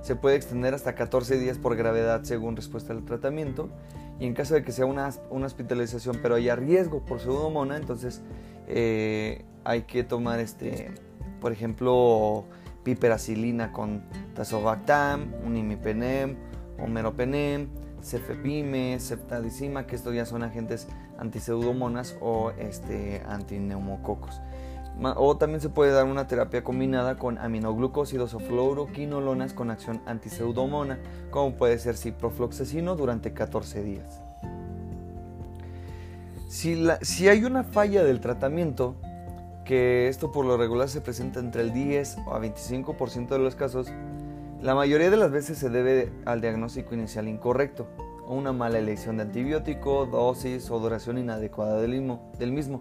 Se 0.00 0.14
puede 0.14 0.36
extender 0.36 0.72
hasta 0.72 0.94
14 0.94 1.38
días 1.38 1.58
por 1.58 1.74
gravedad 1.76 2.22
según 2.22 2.54
respuesta 2.54 2.92
al 2.92 3.04
tratamiento. 3.04 3.68
Y 4.20 4.26
en 4.26 4.34
caso 4.34 4.54
de 4.54 4.62
que 4.62 4.72
sea 4.72 4.86
una, 4.86 5.10
una 5.30 5.46
hospitalización, 5.46 6.20
pero 6.22 6.36
haya 6.36 6.54
riesgo 6.54 7.04
por 7.04 7.20
pseudomona, 7.20 7.76
entonces 7.76 8.22
eh, 8.68 9.44
hay 9.64 9.82
que 9.82 10.04
tomar, 10.04 10.38
este, 10.38 10.92
por 11.40 11.52
ejemplo, 11.52 12.44
piperacilina 12.84 13.72
con 13.72 14.02
tazobactam, 14.34 15.34
un 15.44 15.56
imipenem, 15.56 16.36
meropenem, 16.88 17.68
cefepime, 18.02 18.98
ceftadicima, 19.00 19.86
que 19.86 19.96
estos 19.96 20.14
ya 20.14 20.24
son 20.24 20.44
agentes 20.44 20.86
antiseudomonas 21.18 22.16
o 22.20 22.52
este, 22.52 23.22
antineumococos. 23.26 24.40
O 25.02 25.36
también 25.36 25.60
se 25.60 25.68
puede 25.68 25.92
dar 25.92 26.06
una 26.06 26.26
terapia 26.26 26.64
combinada 26.64 27.18
con 27.18 27.38
aminoglucósidos 27.38 28.32
o 28.34 28.38
fluoroquinolonas 28.38 29.52
con 29.52 29.70
acción 29.70 30.00
antiseudomona, 30.06 30.98
como 31.30 31.54
puede 31.54 31.78
ser 31.78 31.96
ciprofloxacino 31.96 32.96
durante 32.96 33.32
14 33.32 33.82
días. 33.82 34.22
Si, 36.48 36.86
si 37.02 37.28
hay 37.28 37.44
una 37.44 37.62
falla 37.62 38.04
del 38.04 38.20
tratamiento, 38.20 38.96
que 39.66 40.08
esto 40.08 40.32
por 40.32 40.46
lo 40.46 40.56
regular 40.56 40.88
se 40.88 41.02
presenta 41.02 41.40
entre 41.40 41.60
el 41.60 41.74
10 41.74 42.18
o 42.26 42.34
a 42.34 42.40
25% 42.40 43.28
de 43.28 43.38
los 43.38 43.54
casos, 43.54 43.92
la 44.62 44.74
mayoría 44.74 45.10
de 45.10 45.16
las 45.18 45.30
veces 45.30 45.58
se 45.58 45.68
debe 45.68 46.10
al 46.24 46.40
diagnóstico 46.40 46.94
inicial 46.94 47.28
incorrecto. 47.28 47.86
Una 48.26 48.52
mala 48.52 48.78
elección 48.78 49.16
de 49.16 49.24
antibiótico, 49.24 50.06
dosis 50.06 50.70
o 50.70 50.78
duración 50.78 51.18
inadecuada 51.18 51.80
del 51.80 52.52
mismo, 52.52 52.80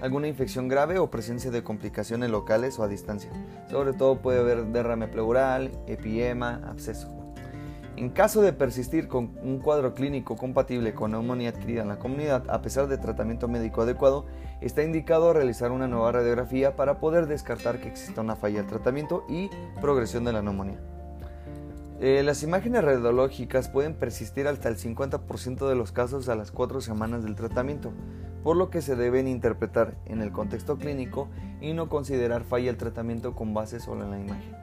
alguna 0.00 0.28
infección 0.28 0.68
grave 0.68 0.98
o 0.98 1.10
presencia 1.10 1.50
de 1.50 1.62
complicaciones 1.62 2.30
locales 2.30 2.78
o 2.78 2.82
a 2.82 2.88
distancia. 2.88 3.30
Sobre 3.70 3.92
todo 3.92 4.20
puede 4.20 4.40
haber 4.40 4.66
derrame 4.66 5.08
pleural, 5.08 5.70
epiema, 5.86 6.60
absceso. 6.66 7.08
En 7.96 8.10
caso 8.10 8.42
de 8.42 8.52
persistir 8.52 9.08
con 9.08 9.36
un 9.42 9.58
cuadro 9.58 9.92
clínico 9.92 10.36
compatible 10.36 10.94
con 10.94 11.10
neumonía 11.10 11.50
adquirida 11.50 11.82
en 11.82 11.88
la 11.88 11.98
comunidad, 11.98 12.48
a 12.48 12.62
pesar 12.62 12.86
de 12.86 12.96
tratamiento 12.96 13.48
médico 13.48 13.82
adecuado, 13.82 14.24
está 14.60 14.84
indicado 14.84 15.32
realizar 15.32 15.72
una 15.72 15.88
nueva 15.88 16.12
radiografía 16.12 16.76
para 16.76 17.00
poder 17.00 17.26
descartar 17.26 17.80
que 17.80 17.88
exista 17.88 18.20
una 18.20 18.36
falla 18.36 18.58
del 18.58 18.68
tratamiento 18.68 19.24
y 19.28 19.50
progresión 19.80 20.24
de 20.24 20.32
la 20.32 20.42
neumonía. 20.42 20.78
Eh, 22.00 22.22
las 22.22 22.44
imágenes 22.44 22.84
radiológicas 22.84 23.68
pueden 23.68 23.92
persistir 23.92 24.46
hasta 24.46 24.68
el 24.68 24.76
50% 24.76 25.68
de 25.68 25.74
los 25.74 25.90
casos 25.90 26.28
a 26.28 26.36
las 26.36 26.52
4 26.52 26.80
semanas 26.80 27.24
del 27.24 27.34
tratamiento, 27.34 27.90
por 28.44 28.56
lo 28.56 28.70
que 28.70 28.82
se 28.82 28.94
deben 28.94 29.26
interpretar 29.26 29.96
en 30.06 30.22
el 30.22 30.30
contexto 30.30 30.78
clínico 30.78 31.28
y 31.60 31.72
no 31.72 31.88
considerar 31.88 32.44
falla 32.44 32.66
del 32.66 32.76
tratamiento 32.76 33.34
con 33.34 33.52
base 33.52 33.80
solo 33.80 34.04
en 34.04 34.10
la 34.12 34.20
imagen. 34.20 34.54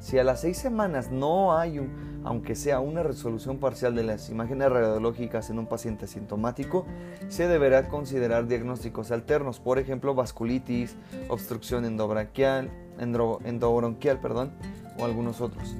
Si 0.00 0.18
a 0.18 0.24
las 0.24 0.40
6 0.40 0.58
semanas 0.58 1.12
no 1.12 1.56
hay, 1.56 1.78
un, 1.78 2.22
aunque 2.24 2.56
sea 2.56 2.80
una 2.80 3.04
resolución 3.04 3.58
parcial 3.58 3.94
de 3.94 4.02
las 4.02 4.28
imágenes 4.28 4.68
radiológicas 4.68 5.50
en 5.50 5.60
un 5.60 5.66
paciente 5.66 6.06
asintomático, 6.06 6.84
se 7.28 7.46
deberá 7.46 7.86
considerar 7.86 8.48
diagnósticos 8.48 9.12
alternos, 9.12 9.60
por 9.60 9.78
ejemplo 9.78 10.16
vasculitis, 10.16 10.96
obstrucción 11.28 11.84
endobronquial, 11.84 12.72
endobronquial 12.98 14.18
perdón, 14.18 14.50
o 14.98 15.04
algunos 15.04 15.40
otros. 15.40 15.76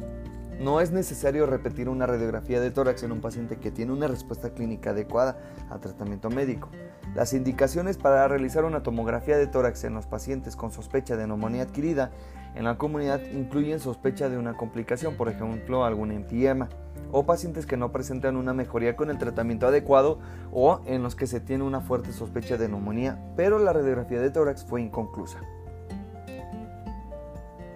No 0.62 0.80
es 0.80 0.92
necesario 0.92 1.46
repetir 1.46 1.88
una 1.88 2.06
radiografía 2.06 2.60
de 2.60 2.70
tórax 2.70 3.02
en 3.02 3.10
un 3.10 3.20
paciente 3.20 3.56
que 3.56 3.72
tiene 3.72 3.92
una 3.92 4.06
respuesta 4.06 4.50
clínica 4.50 4.90
adecuada 4.90 5.36
al 5.68 5.80
tratamiento 5.80 6.30
médico. 6.30 6.68
Las 7.16 7.32
indicaciones 7.32 7.96
para 7.96 8.28
realizar 8.28 8.64
una 8.64 8.84
tomografía 8.84 9.36
de 9.36 9.48
tórax 9.48 9.82
en 9.82 9.94
los 9.94 10.06
pacientes 10.06 10.54
con 10.54 10.70
sospecha 10.70 11.16
de 11.16 11.26
neumonía 11.26 11.64
adquirida 11.64 12.12
en 12.54 12.62
la 12.62 12.78
comunidad 12.78 13.20
incluyen 13.32 13.80
sospecha 13.80 14.28
de 14.28 14.38
una 14.38 14.56
complicación, 14.56 15.16
por 15.16 15.28
ejemplo 15.28 15.84
algún 15.84 16.12
empiema, 16.12 16.68
o 17.10 17.26
pacientes 17.26 17.66
que 17.66 17.76
no 17.76 17.90
presentan 17.90 18.36
una 18.36 18.54
mejoría 18.54 18.94
con 18.94 19.10
el 19.10 19.18
tratamiento 19.18 19.66
adecuado 19.66 20.20
o 20.52 20.80
en 20.86 21.02
los 21.02 21.16
que 21.16 21.26
se 21.26 21.40
tiene 21.40 21.64
una 21.64 21.80
fuerte 21.80 22.12
sospecha 22.12 22.56
de 22.56 22.68
neumonía, 22.68 23.20
pero 23.36 23.58
la 23.58 23.72
radiografía 23.72 24.20
de 24.20 24.30
tórax 24.30 24.64
fue 24.64 24.80
inconclusa. 24.80 25.40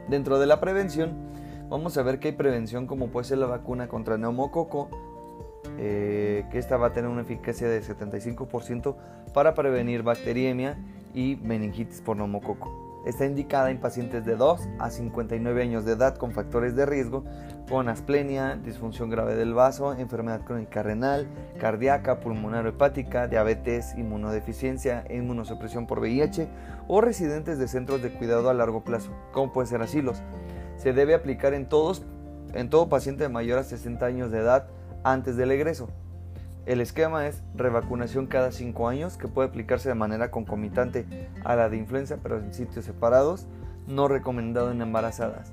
Dentro 0.08 0.38
de 0.38 0.46
la 0.46 0.60
prevención, 0.60 1.35
vamos 1.68 1.96
a 1.98 2.02
ver 2.02 2.18
que 2.18 2.28
hay 2.28 2.34
prevención 2.34 2.86
como 2.86 3.08
puede 3.08 3.24
ser 3.24 3.38
la 3.38 3.46
vacuna 3.46 3.88
contra 3.88 4.16
neumococo, 4.16 4.88
eh, 5.78 6.44
que 6.50 6.58
esta 6.58 6.76
va 6.76 6.88
a 6.88 6.92
tener 6.92 7.10
una 7.10 7.22
eficacia 7.22 7.68
de 7.68 7.82
75% 7.82 8.96
para 9.34 9.54
prevenir 9.54 10.02
bacteriemia 10.02 10.78
y 11.14 11.36
meningitis 11.36 12.00
por 12.00 12.16
neumococo. 12.16 12.84
Está 13.04 13.24
indicada 13.24 13.70
en 13.70 13.78
pacientes 13.78 14.24
de 14.24 14.34
2 14.34 14.68
a 14.80 14.90
59 14.90 15.62
años 15.62 15.84
de 15.84 15.92
edad 15.92 16.16
con 16.16 16.32
factores 16.32 16.74
de 16.74 16.86
riesgo, 16.86 17.24
con 17.68 17.88
asplenia, 17.88 18.56
disfunción 18.56 19.10
grave 19.10 19.36
del 19.36 19.54
vaso, 19.54 19.94
enfermedad 19.94 20.40
crónica 20.44 20.82
renal, 20.82 21.28
cardíaca, 21.60 22.18
pulmonar 22.18 22.66
o 22.66 22.70
hepática, 22.70 23.28
diabetes, 23.28 23.94
inmunodeficiencia, 23.96 25.04
inmunosupresión 25.08 25.86
por 25.86 26.00
VIH 26.00 26.48
o 26.88 27.00
residentes 27.00 27.58
de 27.58 27.68
centros 27.68 28.02
de 28.02 28.12
cuidado 28.12 28.50
a 28.50 28.54
largo 28.54 28.82
plazo, 28.82 29.12
como 29.32 29.52
puede 29.52 29.68
ser 29.68 29.82
asilos 29.82 30.20
se 30.76 30.92
debe 30.92 31.14
aplicar 31.14 31.54
en, 31.54 31.68
todos, 31.68 32.04
en 32.54 32.70
todo 32.70 32.88
paciente 32.88 33.28
mayor 33.28 33.58
a 33.58 33.64
60 33.64 34.04
años 34.04 34.30
de 34.30 34.38
edad 34.38 34.68
antes 35.04 35.36
del 35.36 35.50
egreso. 35.50 35.88
El 36.66 36.80
esquema 36.80 37.26
es 37.26 37.42
revacunación 37.54 38.26
cada 38.26 38.50
5 38.50 38.88
años 38.88 39.16
que 39.16 39.28
puede 39.28 39.48
aplicarse 39.48 39.88
de 39.88 39.94
manera 39.94 40.30
concomitante 40.30 41.06
a 41.44 41.54
la 41.54 41.68
de 41.68 41.76
influenza 41.76 42.18
pero 42.22 42.38
en 42.38 42.52
sitios 42.52 42.84
separados, 42.84 43.46
no 43.86 44.08
recomendado 44.08 44.72
en 44.72 44.82
embarazadas. 44.82 45.52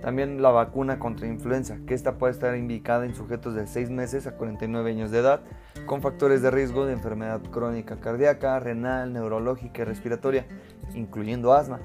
También 0.00 0.42
la 0.42 0.50
vacuna 0.50 0.98
contra 0.98 1.28
influenza, 1.28 1.76
que 1.86 1.94
esta 1.94 2.18
puede 2.18 2.32
estar 2.32 2.56
indicada 2.56 3.04
en 3.04 3.14
sujetos 3.14 3.54
de 3.54 3.66
6 3.66 3.90
meses 3.90 4.26
a 4.26 4.36
49 4.36 4.90
años 4.90 5.10
de 5.10 5.18
edad 5.18 5.42
con 5.86 6.00
factores 6.00 6.42
de 6.42 6.50
riesgo 6.50 6.86
de 6.86 6.94
enfermedad 6.94 7.40
crónica 7.52 8.00
cardíaca, 8.00 8.58
renal, 8.58 9.12
neurológica 9.12 9.82
y 9.82 9.84
respiratoria, 9.84 10.46
incluyendo 10.94 11.52
asma 11.52 11.78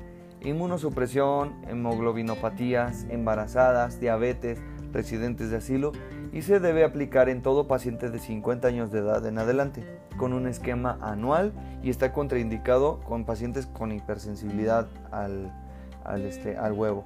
inmunosupresión, 0.48 1.56
hemoglobinopatías, 1.68 3.06
embarazadas, 3.10 4.00
diabetes, 4.00 4.60
residentes 4.94 5.52
de 5.52 5.58
asilo 5.58 5.92
y 6.32 6.42
se 6.42 6.60
debe 6.60 6.84
aplicar 6.84 7.30
en 7.30 7.42
todo 7.42 7.68
paciente 7.68 8.10
de 8.10 8.20
50 8.20 8.68
años 8.68 8.92
de 8.92 9.00
edad 9.00 9.26
en 9.26 9.38
adelante, 9.38 9.84
con 10.18 10.34
un 10.34 10.48
esquema 10.48 10.98
anual 11.02 11.54
y 11.84 11.90
está 11.90 12.14
contraindicado 12.14 13.00
con 13.02 13.26
pacientes 13.26 13.66
con 13.66 13.92
hipersensibilidad 13.92 14.88
al, 15.12 15.52
al, 16.04 16.26
este, 16.26 16.58
al 16.58 16.74
huevo. 16.74 17.06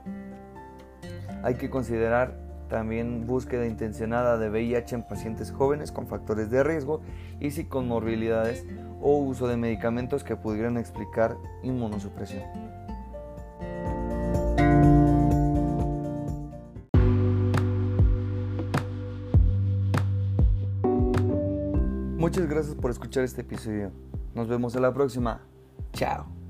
Hay 1.43 1.55
que 1.55 1.69
considerar 1.69 2.37
también 2.69 3.27
búsqueda 3.27 3.65
intencionada 3.65 4.37
de 4.37 4.49
VIH 4.49 4.95
en 4.95 5.03
pacientes 5.03 5.51
jóvenes 5.51 5.91
con 5.91 6.07
factores 6.07 6.49
de 6.49 6.63
riesgo 6.63 7.01
y 7.39 7.51
sin 7.51 7.67
comorbilidades 7.67 8.65
o 9.01 9.17
uso 9.17 9.47
de 9.47 9.57
medicamentos 9.57 10.23
que 10.23 10.37
pudieran 10.37 10.77
explicar 10.77 11.35
inmunosupresión. 11.63 12.43
Muchas 22.31 22.47
gracias 22.47 22.75
por 22.75 22.91
escuchar 22.91 23.25
este 23.25 23.41
episodio. 23.41 23.91
Nos 24.33 24.47
vemos 24.47 24.73
en 24.77 24.83
la 24.83 24.93
próxima. 24.93 25.41
Chao. 25.91 26.40